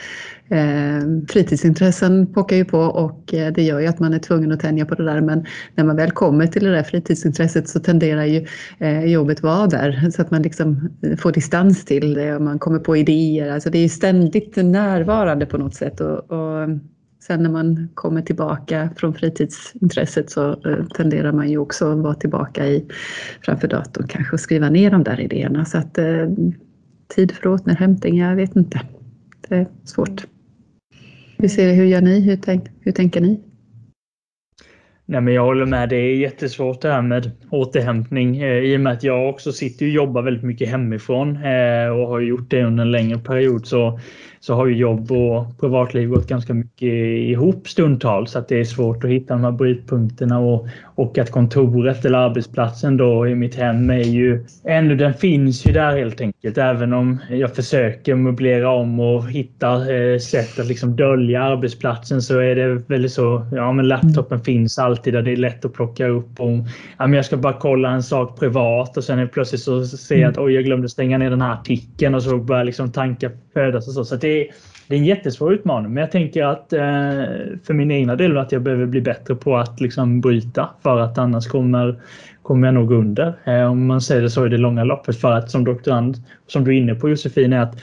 Eh, 0.48 1.00
fritidsintressen 1.28 2.32
pockar 2.32 2.56
ju 2.56 2.64
på 2.64 2.78
och 2.78 3.34
eh, 3.34 3.52
det 3.52 3.62
gör 3.62 3.80
ju 3.80 3.86
att 3.86 3.98
man 3.98 4.14
är 4.14 4.18
tvungen 4.18 4.52
att 4.52 4.60
tänja 4.60 4.86
på 4.86 4.94
det 4.94 5.04
där 5.04 5.20
men 5.20 5.46
när 5.74 5.84
man 5.84 5.96
väl 5.96 6.10
kommer 6.10 6.46
till 6.46 6.64
det 6.64 6.70
där 6.70 6.82
fritidsintresset 6.82 7.68
så 7.68 7.80
tenderar 7.80 8.24
ju 8.24 8.46
eh, 8.78 9.04
jobbet 9.04 9.42
vara 9.42 9.66
där 9.66 10.10
så 10.10 10.22
att 10.22 10.30
man 10.30 10.42
liksom 10.42 10.88
eh, 11.02 11.16
får 11.16 11.32
distans 11.32 11.84
till 11.84 12.14
det 12.14 12.34
och 12.34 12.42
man 12.42 12.58
kommer 12.58 12.78
på 12.78 12.96
idéer. 12.96 13.52
Alltså 13.52 13.70
det 13.70 13.78
är 13.78 13.82
ju 13.82 13.88
ständigt 13.88 14.56
närvarande 14.56 15.46
på 15.46 15.58
något 15.58 15.74
sätt 15.74 16.00
och, 16.00 16.30
och 16.30 16.68
sen 17.26 17.42
när 17.42 17.50
man 17.50 17.88
kommer 17.94 18.22
tillbaka 18.22 18.90
från 18.96 19.14
fritidsintresset 19.14 20.30
så 20.30 20.50
eh, 20.50 20.86
tenderar 20.96 21.32
man 21.32 21.50
ju 21.50 21.58
också 21.58 21.92
att 21.92 21.98
vara 21.98 22.14
tillbaka 22.14 22.66
i, 22.66 22.86
framför 23.42 23.68
datorn 23.68 24.06
kanske 24.08 24.32
och 24.32 24.40
skriva 24.40 24.70
ner 24.70 24.90
de 24.90 25.04
där 25.04 25.20
idéerna 25.20 25.64
så 25.64 25.78
att 25.78 25.98
eh, 25.98 26.30
tid 27.08 27.32
för 27.32 27.46
återhämtning, 27.46 28.18
jag 28.18 28.36
vet 28.36 28.56
inte. 28.56 28.80
Det 29.48 29.56
är 29.56 29.66
svårt. 29.84 30.26
Hur, 31.38 31.48
ser, 31.48 31.72
hur 31.72 31.84
gör 31.84 32.00
ni? 32.02 32.20
Hur, 32.20 32.36
tänk, 32.36 32.68
hur 32.80 32.92
tänker 32.92 33.20
ni? 33.20 33.40
Nej, 35.08 35.20
men 35.20 35.34
jag 35.34 35.44
håller 35.44 35.66
med. 35.66 35.88
Det 35.88 35.96
är 35.96 36.16
jättesvårt 36.16 36.80
det 36.80 36.92
här 36.92 37.02
med 37.02 37.30
återhämtning 37.50 38.42
eh, 38.42 38.58
i 38.58 38.76
och 38.76 38.80
med 38.80 38.92
att 38.92 39.02
jag 39.02 39.28
också 39.28 39.52
sitter 39.52 39.86
och 39.86 39.90
jobbar 39.90 40.22
väldigt 40.22 40.42
mycket 40.42 40.68
hemifrån 40.68 41.36
eh, 41.36 41.88
och 41.88 42.08
har 42.08 42.20
gjort 42.20 42.50
det 42.50 42.64
under 42.64 42.84
en 42.84 42.90
längre 42.90 43.18
period. 43.18 43.66
Så 43.66 43.98
så 44.46 44.54
har 44.54 44.66
ju 44.66 44.76
jobb 44.76 45.12
och 45.12 45.60
privatliv 45.60 46.08
gått 46.08 46.28
ganska 46.28 46.54
mycket 46.54 46.92
ihop 47.28 47.68
stundtals. 47.68 48.30
Så 48.30 48.38
att 48.38 48.48
det 48.48 48.60
är 48.60 48.64
svårt 48.64 49.04
att 49.04 49.10
hitta 49.10 49.34
de 49.34 49.44
här 49.44 49.52
brytpunkterna 49.52 50.38
och, 50.38 50.68
och 50.94 51.18
att 51.18 51.30
kontoret 51.30 52.04
eller 52.04 52.18
arbetsplatsen 52.18 52.96
då 52.96 53.28
i 53.28 53.34
mitt 53.34 53.54
hem 53.54 53.90
är 53.90 54.04
ju 54.04 54.44
ännu, 54.64 54.96
den 54.96 55.14
finns 55.14 55.66
ju 55.66 55.72
där 55.72 55.96
helt 55.96 56.20
enkelt. 56.20 56.58
Även 56.58 56.92
om 56.92 57.18
jag 57.30 57.54
försöker 57.54 58.14
möblera 58.14 58.70
om 58.70 59.00
och 59.00 59.30
hitta 59.30 59.94
eh, 59.94 60.18
sätt 60.18 60.58
att 60.58 60.66
liksom 60.66 60.96
dölja 60.96 61.42
arbetsplatsen 61.42 62.22
så 62.22 62.38
är 62.38 62.54
det 62.54 62.82
väldigt 62.86 63.12
så, 63.12 63.46
ja 63.52 63.72
men 63.72 63.88
laptopen 63.88 64.40
finns 64.40 64.78
alltid 64.78 64.95
där 65.04 65.22
det 65.22 65.32
är 65.32 65.36
lätt 65.36 65.64
att 65.64 65.72
plocka 65.72 66.06
upp. 66.06 66.40
Och, 66.40 66.50
ja, 66.98 67.06
men 67.06 67.12
jag 67.12 67.24
ska 67.24 67.36
bara 67.36 67.52
kolla 67.52 67.90
en 67.90 68.02
sak 68.02 68.38
privat 68.38 68.96
och 68.96 69.04
sen 69.04 69.18
är 69.18 69.26
plötsligt 69.26 69.60
så 69.60 69.84
ser 69.84 70.16
jag 70.16 70.30
att 70.30 70.38
oj, 70.38 70.54
jag 70.54 70.64
glömde 70.64 70.88
stänga 70.88 71.18
ner 71.18 71.30
den 71.30 71.40
här 71.40 71.52
artikeln 71.52 72.14
och 72.14 72.22
så 72.22 72.38
börjar 72.38 72.64
liksom 72.64 72.92
tankar 72.92 73.30
födas 73.54 73.88
och 73.88 73.94
så. 73.94 74.04
så 74.04 74.16
det, 74.16 74.50
det 74.88 74.94
är 74.94 74.98
en 74.98 75.04
jättesvår 75.04 75.54
utmaning, 75.54 75.94
men 75.94 76.00
jag 76.00 76.10
tänker 76.10 76.44
att 76.44 76.72
eh, 76.72 76.80
för 77.64 77.72
min 77.72 77.90
egna 77.90 78.16
del 78.16 78.38
att 78.38 78.52
jag 78.52 78.62
behöver 78.62 78.86
bli 78.86 79.00
bättre 79.00 79.34
på 79.34 79.56
att 79.56 79.80
liksom 79.80 80.20
bryta 80.20 80.68
för 80.82 80.98
att 81.00 81.18
annars 81.18 81.46
kommer, 81.46 82.00
kommer 82.42 82.66
jag 82.68 82.74
nog 82.74 82.92
under. 82.92 83.38
Eh, 83.44 83.70
om 83.70 83.86
man 83.86 84.00
säger 84.00 84.22
det 84.22 84.30
så 84.30 84.46
i 84.46 84.48
det 84.48 84.58
långa 84.58 84.84
loppet 84.84 85.20
för 85.20 85.32
att 85.32 85.50
som 85.50 85.64
doktorand, 85.64 86.16
som 86.46 86.64
du 86.64 86.76
är 86.76 86.78
inne 86.78 86.94
på 86.94 87.08
Josefin, 87.08 87.52
är 87.52 87.60
att 87.60 87.76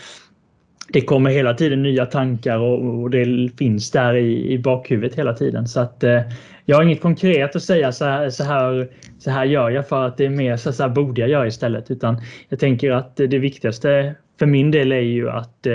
det 0.89 1.01
kommer 1.01 1.29
hela 1.29 1.53
tiden 1.53 1.83
nya 1.83 2.05
tankar 2.05 2.57
och, 2.57 3.01
och 3.01 3.09
det 3.09 3.49
finns 3.57 3.91
där 3.91 4.15
i, 4.15 4.51
i 4.51 4.59
bakhuvudet 4.59 5.17
hela 5.17 5.33
tiden. 5.33 5.67
Så 5.67 5.79
att 5.79 6.03
eh, 6.03 6.21
jag 6.65 6.75
har 6.75 6.83
inget 6.83 7.01
konkret 7.01 7.55
att 7.55 7.63
säga 7.63 7.91
så 7.91 8.05
här, 8.05 8.29
så 8.29 8.43
här, 8.43 8.87
så 9.19 9.31
här 9.31 9.45
gör 9.45 9.69
jag 9.69 9.87
för 9.87 10.07
att 10.07 10.17
det 10.17 10.25
är 10.25 10.29
mer 10.29 10.57
så, 10.57 10.73
så 10.73 10.83
här 10.83 10.89
borde 10.89 11.21
jag 11.21 11.29
göra 11.29 11.47
istället. 11.47 11.91
Utan 11.91 12.21
jag 12.49 12.59
tänker 12.59 12.91
att 12.91 13.15
det 13.15 13.39
viktigaste 13.39 14.15
för 14.39 14.45
min 14.45 14.71
del 14.71 14.91
är 14.91 14.99
ju 14.99 15.29
att, 15.29 15.65
eh, 15.65 15.73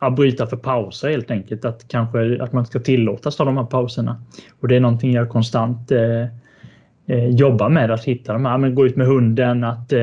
att 0.00 0.16
bryta 0.16 0.46
för 0.46 0.56
pauser 0.56 1.10
helt 1.10 1.30
enkelt. 1.30 1.64
Att 1.64 1.88
kanske 1.88 2.42
att 2.42 2.52
man 2.52 2.66
ska 2.66 2.78
tillåtas 2.78 3.36
ta 3.36 3.44
de 3.44 3.56
här 3.56 3.64
pauserna. 3.64 4.22
Och 4.60 4.68
det 4.68 4.76
är 4.76 4.80
någonting 4.80 5.12
jag 5.12 5.28
konstant 5.28 5.90
eh, 5.90 6.26
eh, 7.08 7.28
jobbar 7.28 7.68
med 7.68 7.90
att 7.90 8.04
hitta 8.04 8.32
de 8.32 8.44
här. 8.44 8.58
Men 8.58 8.74
gå 8.74 8.86
ut 8.86 8.96
med 8.96 9.06
hunden, 9.06 9.64
att 9.64 9.92
eh, 9.92 10.00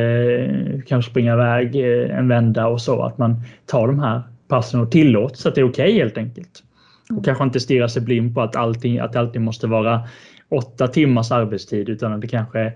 kanske 0.87 1.11
springa 1.11 1.33
iväg 1.33 1.75
eh, 1.75 2.17
en 2.17 2.27
vända 2.27 2.67
och 2.67 2.81
så. 2.81 3.03
Att 3.03 3.17
man 3.17 3.41
tar 3.65 3.87
de 3.87 3.99
här 3.99 4.21
passen 4.47 4.79
och 4.79 4.91
tillåts 4.91 5.45
att 5.45 5.55
det 5.55 5.61
är 5.61 5.69
okej 5.69 5.85
okay, 5.85 5.99
helt 5.99 6.17
enkelt. 6.17 6.63
Och 7.03 7.11
mm. 7.11 7.23
kanske 7.23 7.43
inte 7.43 7.59
stirra 7.59 7.89
sig 7.89 8.01
blind 8.01 8.35
på 8.35 8.41
att, 8.41 8.55
allting, 8.55 8.99
att 8.99 9.13
det 9.13 9.19
alltid 9.19 9.41
måste 9.41 9.67
vara 9.67 10.07
åtta 10.49 10.87
timmars 10.87 11.31
arbetstid 11.31 11.89
utan 11.89 12.13
att 12.13 12.21
det 12.21 12.27
kanske 12.27 12.73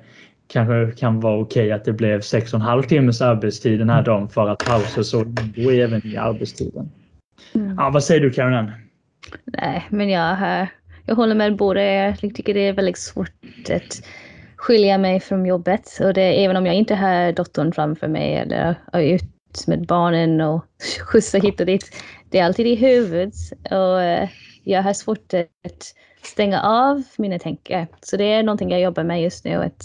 kanske 0.47 0.91
kan 0.99 1.19
vara 1.19 1.37
okej 1.37 1.63
okay 1.63 1.71
att 1.71 1.85
det 1.85 1.93
blev 1.93 2.19
6,5 2.19 2.81
timmars 2.81 3.21
arbetstid 3.21 3.79
den 3.79 3.89
här 3.89 4.03
dagen 4.03 4.29
för 4.29 4.49
att 4.49 4.65
pauser 4.65 5.03
så 5.03 5.21
ingår 5.21 5.73
även 5.73 6.07
i 6.07 6.17
arbetstiden. 6.17 6.91
Mm. 7.55 7.75
Ja, 7.77 7.89
vad 7.89 8.03
säger 8.03 8.21
du 8.21 8.31
Karin? 8.31 8.71
Nej, 9.45 9.87
men 9.89 10.09
jag, 10.09 10.37
jag 11.05 11.15
håller 11.15 11.35
med 11.35 11.55
båda 11.55 11.83
Jag 11.83 12.19
tycker 12.19 12.53
det 12.53 12.67
är 12.67 12.73
väldigt 12.73 12.97
svårt 12.97 13.31
att 13.69 14.01
skilja 14.59 14.97
mig 14.97 15.19
från 15.19 15.45
jobbet. 15.45 15.99
Och 16.01 16.13
det, 16.13 16.43
även 16.43 16.57
om 16.57 16.65
jag 16.65 16.75
inte 16.75 16.95
har 16.95 17.31
dottern 17.31 17.71
framför 17.71 18.07
mig 18.07 18.35
eller 18.35 18.75
är 18.93 19.01
ut 19.01 19.67
med 19.67 19.87
barnen 19.87 20.41
och 20.41 20.65
skjutsar 21.07 21.39
hit 21.39 21.59
och 21.59 21.65
dit. 21.65 21.95
Det 22.29 22.39
är 22.39 22.45
alltid 22.45 22.67
i 22.67 22.75
huvudet 22.75 23.33
och 23.71 24.01
eh, 24.01 24.29
jag 24.63 24.83
har 24.83 24.93
svårt 24.93 25.33
att 25.33 25.95
stänga 26.23 26.61
av 26.61 27.03
mina 27.17 27.39
tankar. 27.39 27.87
Så 28.01 28.17
det 28.17 28.23
är 28.23 28.43
någonting 28.43 28.71
jag 28.71 28.81
jobbar 28.81 29.03
med 29.03 29.23
just 29.23 29.45
nu. 29.45 29.55
Att 29.55 29.83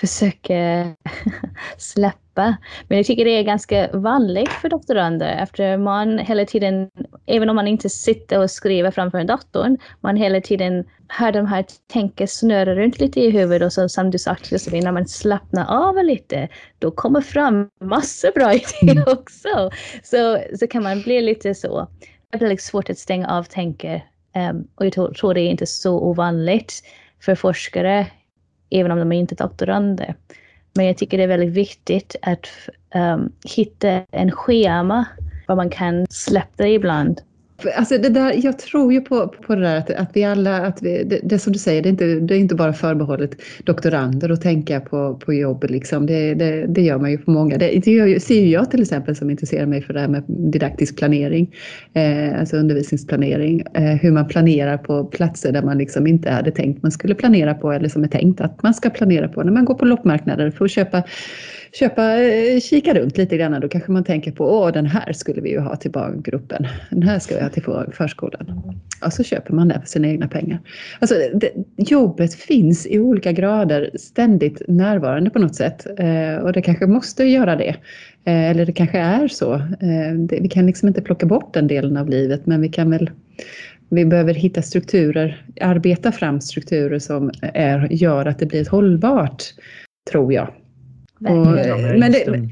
försöka 0.00 0.86
släppa. 1.78 2.19
Men 2.34 2.98
jag 2.98 3.06
tycker 3.06 3.24
det 3.24 3.30
är 3.30 3.42
ganska 3.42 3.88
vanligt 3.92 4.52
för 4.52 4.68
doktorander 4.68 5.42
eftersom 5.42 5.82
man 5.82 6.18
hela 6.18 6.44
tiden, 6.44 6.90
även 7.26 7.50
om 7.50 7.56
man 7.56 7.66
inte 7.66 7.88
sitter 7.88 8.38
och 8.38 8.50
skriver 8.50 8.90
framför 8.90 9.18
en 9.18 9.26
dator, 9.26 9.76
man 10.00 10.16
hela 10.16 10.40
tiden 10.40 10.84
har 11.08 11.32
de 11.32 11.46
här 11.46 11.64
tänker 11.92 12.26
snurra 12.26 12.74
runt 12.74 13.00
lite 13.00 13.20
i 13.20 13.30
huvudet 13.30 13.66
och 13.66 13.72
så 13.72 13.88
som 13.88 14.10
du 14.10 14.18
sagt 14.18 14.52
Josefin, 14.52 14.84
när 14.84 14.92
man 14.92 15.08
slappnar 15.08 15.88
av 15.88 16.04
lite, 16.04 16.48
då 16.78 16.90
kommer 16.90 17.20
fram 17.20 17.68
massor 17.80 18.32
bra 18.34 18.54
idéer 18.82 18.92
mm. 18.92 19.04
också. 19.06 19.70
Så, 20.02 20.38
så 20.58 20.66
kan 20.66 20.82
man 20.82 21.02
bli 21.02 21.22
lite 21.22 21.54
så. 21.54 21.88
Det 22.30 22.38
blir 22.38 22.48
liksom 22.48 22.70
svårt 22.70 22.90
att 22.90 22.98
stänga 22.98 23.28
av 23.28 23.42
tänker 23.42 24.04
um, 24.50 24.68
och 24.74 24.86
jag 24.86 24.92
tror, 24.92 25.12
tror 25.12 25.34
det 25.34 25.40
är 25.40 25.50
inte 25.50 25.66
så 25.66 26.00
ovanligt 26.00 26.82
för 27.20 27.34
forskare 27.34 28.06
även 28.70 28.92
om 28.92 28.98
de 28.98 29.12
är 29.12 29.16
inte 29.16 29.34
doktorander. 29.34 30.14
Men 30.74 30.86
jag 30.86 30.98
tycker 30.98 31.18
det 31.18 31.24
är 31.24 31.28
väldigt 31.28 31.54
viktigt 31.54 32.16
att 32.22 32.46
um, 32.94 33.32
hitta 33.56 33.88
en 34.10 34.30
schema 34.30 35.04
var 35.46 35.56
man 35.56 35.70
kan 35.70 36.06
släppa 36.10 36.62
det 36.62 36.70
ibland. 36.70 37.20
Alltså 37.76 37.98
det 37.98 38.08
där, 38.08 38.44
jag 38.44 38.58
tror 38.58 38.92
ju 38.92 39.00
på, 39.00 39.28
på 39.28 39.54
det 39.54 39.60
där 39.60 39.76
att, 39.76 39.90
att 39.90 40.10
vi 40.14 40.24
alla, 40.24 40.66
att 40.66 40.82
vi, 40.82 41.04
det, 41.04 41.20
det 41.22 41.38
som 41.38 41.52
du 41.52 41.58
säger, 41.58 41.82
det 41.82 41.88
är, 41.88 41.90
inte, 41.90 42.04
det 42.04 42.34
är 42.34 42.38
inte 42.38 42.54
bara 42.54 42.72
förbehållet 42.72 43.30
doktorander 43.64 44.30
att 44.30 44.42
tänka 44.42 44.80
på, 44.80 45.14
på 45.24 45.34
jobb. 45.34 45.64
Liksom. 45.68 46.06
Det, 46.06 46.34
det, 46.34 46.66
det 46.66 46.82
gör 46.82 46.98
man 46.98 47.10
ju 47.10 47.18
på 47.18 47.30
många. 47.30 47.58
Det, 47.58 47.80
det 47.84 47.90
gör, 47.90 48.18
ser 48.18 48.40
ju 48.40 48.48
jag 48.48 48.70
till 48.70 48.82
exempel 48.82 49.16
som 49.16 49.30
intresserar 49.30 49.66
mig 49.66 49.82
för 49.82 49.94
det 49.94 50.00
här 50.00 50.08
med 50.08 50.24
didaktisk 50.26 50.98
planering, 50.98 51.54
eh, 51.92 52.40
alltså 52.40 52.56
undervisningsplanering. 52.56 53.62
Eh, 53.74 53.82
hur 53.82 54.10
man 54.10 54.28
planerar 54.28 54.78
på 54.78 55.04
platser 55.04 55.52
där 55.52 55.62
man 55.62 55.78
liksom 55.78 56.06
inte 56.06 56.30
hade 56.30 56.50
tänkt 56.50 56.82
man 56.82 56.92
skulle 56.92 57.14
planera 57.14 57.54
på 57.54 57.72
eller 57.72 57.88
som 57.88 58.04
är 58.04 58.08
tänkt 58.08 58.40
att 58.40 58.62
man 58.62 58.74
ska 58.74 58.90
planera 58.90 59.28
på. 59.28 59.42
När 59.42 59.52
man 59.52 59.64
går 59.64 59.74
på 59.74 59.84
loppmarknader 59.84 60.50
för 60.50 60.64
att 60.64 60.70
köpa 60.70 61.02
köpa, 61.72 62.22
eh, 62.22 62.60
kika 62.60 62.94
runt 62.94 63.16
lite 63.16 63.36
grann. 63.36 63.60
Då 63.60 63.68
kanske 63.68 63.92
man 63.92 64.04
tänker 64.04 64.32
på 64.32 64.44
åh 64.44 64.72
den 64.72 64.86
här 64.86 65.12
skulle 65.12 65.40
vi 65.40 65.50
ju 65.50 65.58
ha 65.58 65.76
till 65.76 65.90
barngruppen. 65.90 66.66
Den 66.90 67.02
här 67.02 67.18
ska 67.18 67.34
vi 67.34 67.42
ha 67.42 67.48
till 67.48 67.62
förskolan. 67.92 68.62
Och 69.04 69.12
så 69.12 69.22
köper 69.22 69.54
man 69.54 69.68
det 69.68 69.80
för 69.80 69.88
sina 69.88 70.08
egna 70.08 70.28
pengar. 70.28 70.60
Alltså, 70.98 71.14
det, 71.34 71.52
jobbet 71.76 72.34
finns 72.34 72.86
i 72.86 72.98
olika 72.98 73.32
grader 73.32 73.90
ständigt 73.94 74.62
närvarande 74.68 75.30
på 75.30 75.38
något 75.38 75.54
sätt. 75.54 75.86
Eh, 75.98 76.36
och 76.42 76.52
det 76.52 76.62
kanske 76.62 76.86
måste 76.86 77.24
göra 77.24 77.56
det. 77.56 77.76
Eh, 78.24 78.50
eller 78.50 78.66
det 78.66 78.72
kanske 78.72 78.98
är 78.98 79.28
så. 79.28 79.54
Eh, 79.54 80.14
det, 80.18 80.38
vi 80.40 80.48
kan 80.48 80.66
liksom 80.66 80.88
inte 80.88 81.02
plocka 81.02 81.26
bort 81.26 81.54
den 81.54 81.66
delen 81.66 81.96
av 81.96 82.08
livet 82.08 82.46
men 82.46 82.60
vi 82.60 82.68
kan 82.68 82.90
väl 82.90 83.10
vi 83.92 84.04
behöver 84.04 84.34
hitta 84.34 84.62
strukturer, 84.62 85.44
arbeta 85.60 86.12
fram 86.12 86.40
strukturer 86.40 86.98
som 86.98 87.30
är, 87.42 87.88
gör 87.90 88.26
att 88.26 88.38
det 88.38 88.46
blir 88.46 88.70
hållbart, 88.70 89.42
tror 90.10 90.32
jag. 90.32 90.48
Och, 91.20 91.46
men, 91.98 92.12
det, 92.12 92.48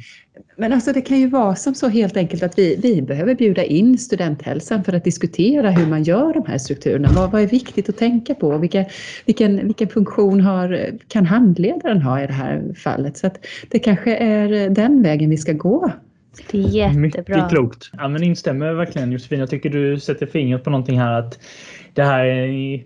men 0.57 0.72
alltså 0.72 0.92
det 0.92 1.00
kan 1.00 1.18
ju 1.18 1.28
vara 1.28 1.57
som 1.57 1.74
så 1.74 1.88
helt 1.88 2.16
enkelt 2.16 2.42
att 2.42 2.59
vi, 2.59 2.76
vi 2.83 3.02
behöver 3.02 3.35
bjuda 3.35 3.64
in 3.64 3.98
studenthälsan 3.98 4.85
för 4.85 4.92
att 4.92 5.04
diskutera 5.04 5.70
hur 5.70 5.87
man 5.87 6.02
gör 6.02 6.35
de 6.35 6.46
här 6.46 6.59
strukturerna. 6.59 7.09
Vad, 7.14 7.31
vad 7.31 7.42
är 7.42 7.46
viktigt 7.46 7.88
att 7.88 7.96
tänka 7.96 8.35
på? 8.35 8.59
Vilka, 8.59 8.85
vilken, 9.26 9.66
vilken 9.66 9.88
funktion 9.88 10.40
har, 10.40 10.90
kan 11.09 11.26
handledaren 11.26 12.02
ha 12.02 12.22
i 12.22 12.26
det 12.26 12.33
här 12.33 12.74
fallet? 12.76 13.16
Så 13.16 13.26
att 13.26 13.46
det 13.68 13.78
kanske 13.78 14.16
är 14.16 14.70
den 14.70 15.02
vägen 15.02 15.31
vi 15.31 15.37
ska 15.37 15.52
gå. 15.52 15.92
Det 16.50 16.58
är 16.58 16.62
jättebra. 16.62 17.36
Mycket 17.36 17.50
klokt. 17.50 17.90
Ja, 17.92 18.08
men 18.08 18.22
instämmer 18.22 18.72
verkligen 18.72 19.12
Josefin. 19.12 19.40
Jag 19.40 19.50
tycker 19.50 19.70
du 19.70 20.00
sätter 20.00 20.26
fingret 20.26 20.64
på 20.64 20.70
någonting 20.70 20.98
här. 20.98 21.18
att 21.18 21.38
det 21.92 22.04
här, 22.04 22.24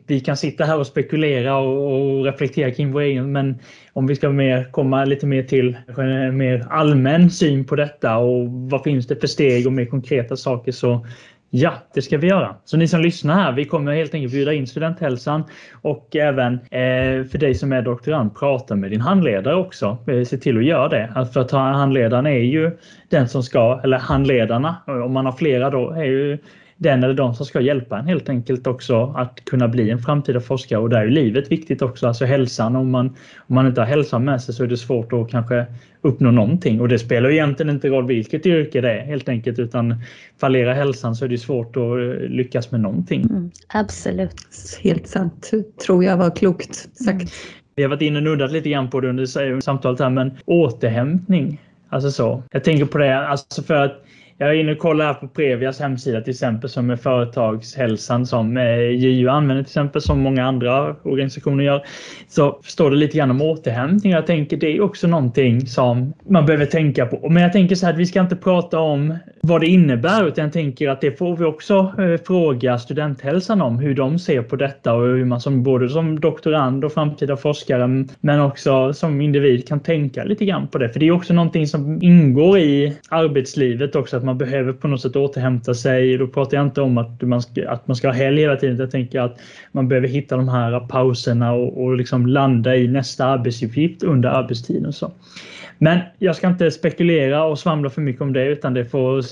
vi 0.07 0.21
kan 0.21 0.37
sitta 0.37 0.65
här 0.65 0.79
och 0.79 0.87
spekulera 0.87 1.57
och, 1.57 1.93
och 1.93 2.25
reflektera 2.25 2.71
kring 2.71 2.93
vår 2.93 3.01
egen, 3.01 3.33
men 3.33 3.59
om 3.93 4.07
vi 4.07 4.17
ska 4.17 4.31
mer, 4.31 4.69
komma 4.71 5.05
lite 5.05 5.27
mer 5.27 5.43
till 5.43 5.77
en 5.99 6.37
mer 6.37 6.67
allmän 6.71 7.31
syn 7.31 7.65
på 7.65 7.77
detta 7.77 8.17
och 8.17 8.49
vad 8.49 8.83
finns 8.83 9.07
det 9.07 9.17
för 9.17 9.27
steg 9.27 9.67
och 9.67 9.73
mer 9.73 9.87
konkreta 9.87 10.37
saker 10.37 10.73
så 10.73 11.07
Ja, 11.55 11.73
det 11.95 12.03
ska 12.03 12.19
vi 12.19 12.27
göra. 12.27 12.57
Så 12.65 12.77
ni 12.77 12.89
som 12.89 13.01
lyssnar 13.01 13.35
här, 13.35 13.53
vi 13.53 13.65
kommer 13.65 13.95
helt 13.95 14.15
enkelt 14.15 14.33
bjuda 14.33 14.53
in 14.53 14.67
studenthälsan 14.67 15.45
och 15.83 16.17
även 16.17 16.55
eh, 16.55 17.25
för 17.25 17.39
dig 17.39 17.55
som 17.55 17.73
är 17.73 17.83
doktorand, 17.83 18.37
prata 18.37 18.77
med 18.77 18.91
din 18.91 19.01
handledare 19.01 19.55
också. 19.55 19.99
Eh, 20.07 20.25
se 20.25 20.39
till 20.39 20.59
att 20.59 20.65
göra 20.65 20.89
det. 20.89 21.13
Alltså, 21.15 21.33
för 21.33 21.41
att 21.41 21.51
handledaren 21.51 22.27
är 22.27 22.39
ju 22.39 22.79
den 23.09 23.29
som 23.29 23.43
ska, 23.43 23.81
eller 23.85 23.99
handledarna, 23.99 24.77
om 24.87 25.13
man 25.13 25.27
har 25.27 25.33
flera 25.33 25.71
då, 25.71 25.91
är 25.91 26.05
ju 26.05 26.39
den 26.83 27.05
eller 27.05 27.15
de 27.15 27.35
som 27.35 27.47
ska 27.47 27.61
hjälpa 27.61 27.99
en 27.99 28.07
helt 28.07 28.29
enkelt 28.29 28.67
också 28.67 29.15
att 29.17 29.45
kunna 29.45 29.69
bli 29.69 29.91
en 29.91 29.99
framtida 29.99 30.41
forskare 30.41 30.79
och 30.79 30.91
där 30.91 31.01
är 31.01 31.11
livet 31.11 31.53
viktigt 31.53 31.83
också, 31.83 32.07
alltså 32.07 32.25
hälsan. 32.25 32.77
Om 32.77 32.91
man, 32.91 33.07
om 33.37 33.55
man 33.55 33.67
inte 33.67 33.81
har 33.81 33.87
hälsan 33.87 34.25
med 34.25 34.43
sig 34.43 34.55
så 34.55 34.63
är 34.65 34.67
det 34.67 34.77
svårt 34.77 35.13
att 35.13 35.31
kanske 35.31 35.67
uppnå 36.01 36.31
någonting 36.31 36.81
och 36.81 36.89
det 36.89 36.99
spelar 36.99 37.31
egentligen 37.31 37.71
inte 37.75 37.89
roll 37.89 38.07
vilket 38.07 38.47
yrke 38.47 38.81
det 38.81 38.93
är 38.93 39.05
helt 39.05 39.29
enkelt 39.29 39.59
utan 39.59 39.95
fallerar 40.41 40.75
hälsan 40.75 41.17
så 41.17 41.25
är 41.25 41.29
det 41.29 41.39
svårt 41.39 41.77
att 41.77 41.83
eh, 41.83 42.29
lyckas 42.29 42.71
med 42.71 42.81
någonting. 42.81 43.23
Mm, 43.23 43.51
absolut. 43.69 44.47
Helt 44.83 45.07
sant, 45.07 45.51
tror 45.87 46.05
jag 46.05 46.17
var 46.17 46.37
klokt 46.37 46.75
sagt. 46.75 47.09
Mm. 47.09 47.27
Vi 47.75 47.83
har 47.83 47.91
varit 47.91 48.03
inne 48.03 48.19
och 48.19 48.23
nuddat 48.23 48.53
lite 48.53 48.71
grann 48.71 48.91
på 48.91 49.01
det 49.01 49.09
under 49.09 49.61
samtalet 49.61 50.01
här 50.01 50.11
men 50.11 50.31
återhämtning, 50.45 51.61
alltså 51.89 52.11
så. 52.11 52.43
Jag 52.51 52.65
tänker 52.65 52.85
på 52.85 52.99
det, 52.99 53.19
alltså 53.19 53.63
för 53.63 53.75
att 53.75 54.02
jag 54.43 54.51
är 54.51 54.55
inne 54.55 54.73
och 54.73 54.79
kollar 54.79 55.05
här 55.05 55.15
på 55.15 55.29
Previas 55.29 55.81
hemsida 55.81 56.21
till 56.21 56.31
exempel 56.31 56.71
som 56.71 56.91
är 56.91 56.97
företagshälsan 56.97 58.27
som 58.27 58.57
eh, 58.57 58.79
JU 58.79 59.29
använder 59.29 59.63
till 59.63 59.71
exempel 59.71 60.03
som 60.03 60.21
många 60.21 60.47
andra 60.47 60.97
organisationer 61.03 61.65
gör. 61.65 61.85
Så 62.29 62.61
står 62.65 62.91
det 62.91 62.97
lite 62.97 63.17
grann 63.19 63.31
om 63.31 63.43
återhämtning. 63.43 64.13
Jag 64.13 64.27
tänker 64.27 64.57
det 64.57 64.77
är 64.77 64.81
också 64.81 65.07
någonting 65.07 65.67
som 65.67 66.13
man 66.29 66.47
behöver 66.47 66.67
tänka 66.67 67.07
på. 67.07 67.29
Men 67.29 67.43
jag 67.43 67.53
tänker 67.53 67.75
så 67.75 67.87
här 67.87 67.93
att 67.93 67.99
vi 67.99 68.07
ska 68.07 68.21
inte 68.21 68.37
prata 68.37 68.79
om 68.79 69.19
vad 69.41 69.61
det 69.61 69.67
innebär 69.67 70.29
utan 70.29 70.45
jag 70.45 70.53
tänker 70.53 70.89
att 70.89 71.01
det 71.01 71.19
får 71.19 71.37
vi 71.37 71.45
också 71.45 71.95
eh, 71.99 72.27
fråga 72.27 72.79
studenthälsan 72.79 73.63
om 73.63 73.79
hur 73.79 73.95
de 73.95 74.19
ser 74.19 74.43
på 74.43 74.57
detta 74.57 74.95
och 74.95 75.03
hur 75.03 75.25
man 75.25 75.41
som 75.41 75.63
både 75.63 75.89
som 75.89 76.21
doktorand 76.21 76.85
och 76.85 76.93
framtida 76.93 77.37
forskare 77.37 78.07
men 78.21 78.41
också 78.41 78.93
som 78.93 79.21
individ 79.21 79.69
kan 79.69 79.81
tänka 79.81 80.25
lite 80.25 80.45
grann 80.45 80.69
på 80.69 80.79
det. 80.79 80.89
För 80.89 81.01
det 81.01 81.09
är 81.09 81.13
också 81.13 81.35
någonting 81.35 81.67
som 81.67 82.03
ingår 82.03 82.59
i 82.59 82.97
arbetslivet 83.09 83.97
också 83.97 84.17
att 84.17 84.25
man 84.25 84.32
man 84.33 84.39
behöver 84.39 84.73
på 84.73 84.89
något 84.89 85.01
sätt 85.01 85.17
återhämta 85.17 85.75
sig. 85.75 86.19
Då 86.19 86.27
pratar 86.27 86.57
jag 86.57 86.67
inte 86.67 86.81
om 86.81 86.99
att 86.99 87.23
man 87.23 87.43
ska, 87.43 87.71
att 87.71 87.89
man 87.89 87.97
ska 87.97 88.09
ha 88.09 88.15
helg 88.15 88.41
hela 88.41 88.57
tiden. 88.57 88.77
Jag 88.77 88.91
tänker 88.91 89.21
att 89.21 89.39
man 89.73 89.89
behöver 89.89 90.09
hitta 90.09 90.37
de 90.37 90.49
här 90.49 90.81
pauserna 90.81 91.53
och, 91.53 91.85
och 91.85 91.97
liksom 91.97 92.27
landa 92.27 92.77
i 92.77 92.89
nästa 92.89 93.27
arbetsuppgift 93.27 94.03
under 94.03 94.29
arbetstiden. 94.29 94.93
Så. 94.93 95.13
Men 95.79 95.99
jag 96.19 96.37
ska 96.37 96.49
inte 96.49 96.71
spekulera 96.71 97.45
och 97.45 97.59
svamla 97.59 97.91
för 97.91 98.01
mycket 98.01 98.23
om 98.23 98.33
det 98.33 98.47
utan 98.47 98.75
det 98.75 98.85
får, 98.85 99.23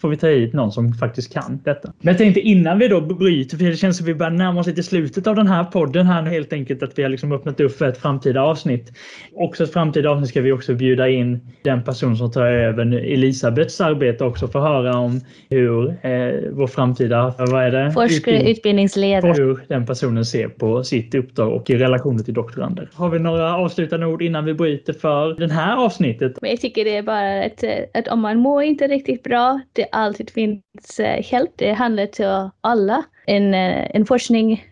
får 0.00 0.08
vi 0.08 0.16
ta 0.16 0.26
hit 0.26 0.52
någon 0.52 0.72
som 0.72 0.94
faktiskt 0.94 1.32
kan 1.32 1.60
detta. 1.64 1.92
Men 2.00 2.12
jag 2.12 2.18
tänkte 2.18 2.40
innan 2.40 2.78
vi 2.78 2.88
då 2.88 3.00
bryter, 3.00 3.56
för 3.56 3.64
det 3.64 3.76
känns 3.76 3.96
som 3.96 4.06
vi 4.06 4.14
börjar 4.14 4.30
närma 4.30 4.60
oss 4.60 4.66
lite 4.66 4.82
slutet 4.82 5.26
av 5.26 5.36
den 5.36 5.46
här 5.46 5.64
podden 5.64 6.06
här 6.06 6.22
helt 6.22 6.52
enkelt 6.52 6.82
att 6.82 6.98
vi 6.98 7.02
har 7.02 7.10
liksom 7.10 7.32
öppnat 7.32 7.60
upp 7.60 7.78
för 7.78 7.88
ett 7.88 7.98
framtida 7.98 8.42
avsnitt. 8.42 8.92
Också 9.34 9.64
ett 9.64 9.72
framtida 9.72 10.10
avsnitt 10.10 10.28
ska 10.28 10.40
vi 10.40 10.52
också 10.52 10.74
bjuda 10.74 11.08
in 11.08 11.40
den 11.62 11.82
person 11.82 12.16
som 12.16 12.32
tar 12.32 12.46
över 12.46 12.86
Elisabeths 12.94 13.80
arbete 13.80 14.24
också 14.24 14.48
för 14.48 14.58
att 14.58 14.64
höra 14.68 14.98
om 14.98 15.20
hur 15.50 15.88
eh, 15.88 16.50
vår 16.52 16.66
framtida, 16.66 17.34
vad 17.38 17.64
är 17.64 17.70
det? 17.70 17.92
Forskare, 17.92 18.50
utbildningsledare. 18.50 19.32
Hur 19.32 19.60
den 19.68 19.86
personen 19.86 20.24
ser 20.24 20.48
på 20.48 20.84
sitt 20.84 21.14
uppdrag 21.14 21.52
och 21.52 21.70
i 21.70 21.76
relationer 21.76 22.22
till 22.22 22.34
doktorander. 22.34 22.88
Har 22.94 23.10
vi 23.10 23.18
några 23.18 23.56
avslutande 23.56 24.06
ord 24.06 24.22
innan 24.22 24.44
vi 24.44 24.54
bryter 24.54 24.92
för 24.92 25.34
den 25.34 25.50
här 25.50 25.76
avsnittet? 25.86 26.40
Men 26.40 26.50
jag 26.50 26.60
tycker 26.60 26.84
det 26.84 26.96
är 26.96 27.02
bara 27.02 27.44
att, 27.44 27.64
att 27.94 28.08
om 28.08 28.20
man 28.20 28.38
mår 28.38 28.62
inte 28.62 28.86
riktigt 28.86 29.22
bra, 29.22 29.60
det 29.72 29.86
alltid 29.92 30.30
finns 30.30 31.00
eh, 31.00 31.32
hjälp. 31.32 31.50
Det 31.56 31.72
handlar 31.72 32.06
till 32.06 32.50
alla. 32.60 33.04
En, 33.26 33.54
eh, 33.54 33.90
en 33.94 34.06
forskning 34.06 34.64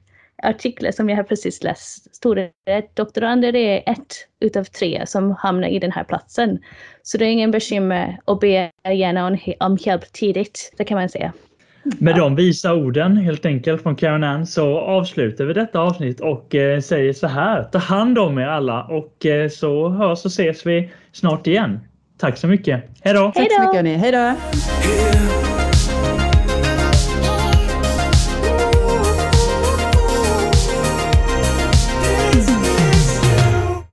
som 0.93 1.09
jag 1.09 1.17
har 1.17 1.23
precis 1.23 1.63
läst 1.63 2.17
stod 2.17 2.37
det 2.37 2.51
att 2.79 2.97
doktorander 2.97 3.57
är 3.57 3.83
ett 3.87 4.15
utav 4.41 4.65
tre 4.65 5.07
som 5.07 5.31
hamnar 5.31 5.69
i 5.69 5.79
den 5.79 5.93
här 5.93 6.05
platsen. 6.05 6.59
Så 7.03 7.19
det 7.19 7.25
är 7.25 7.29
ingen 7.29 7.51
bekymmer 7.51 8.19
att 8.25 8.41
be 8.41 8.71
gärna 8.95 9.39
om 9.61 9.79
hjälp 9.81 10.13
tidigt, 10.13 10.75
det 10.77 10.85
kan 10.85 10.99
man 10.99 11.09
säga. 11.09 11.33
Med 11.85 12.17
de 12.17 12.37
visa 12.37 12.75
orden 12.75 13.17
helt 13.17 13.47
enkelt 13.47 13.83
från 13.83 13.97
Karen 13.97 14.25
Ann 14.25 14.47
så 14.47 14.79
avslutar 14.79 15.45
vi 15.45 15.55
detta 15.55 15.81
avsnitt 15.81 16.21
och 16.21 16.55
eh, 16.55 16.81
säger 16.81 17.13
så 17.13 17.27
här. 17.27 17.65
Ta 17.65 17.79
hand 17.79 18.19
om 18.19 18.39
er 18.39 18.47
alla 18.47 18.85
och 18.85 19.27
eh, 19.27 19.49
så 19.49 19.89
hörs 19.89 20.25
och 20.25 20.31
ses 20.31 20.67
vi 20.67 20.91
snart 21.13 21.47
igen. 21.47 21.81
Tack 22.19 22.39
så 22.39 22.47
mycket. 22.47 22.85
Hej 23.03 23.15
då! 23.15 23.33
Tack 23.35 23.53
så 23.53 23.61
mycket 23.61 23.77
hörni. 23.77 23.95
Hej 23.95 24.13
då! 24.13 24.35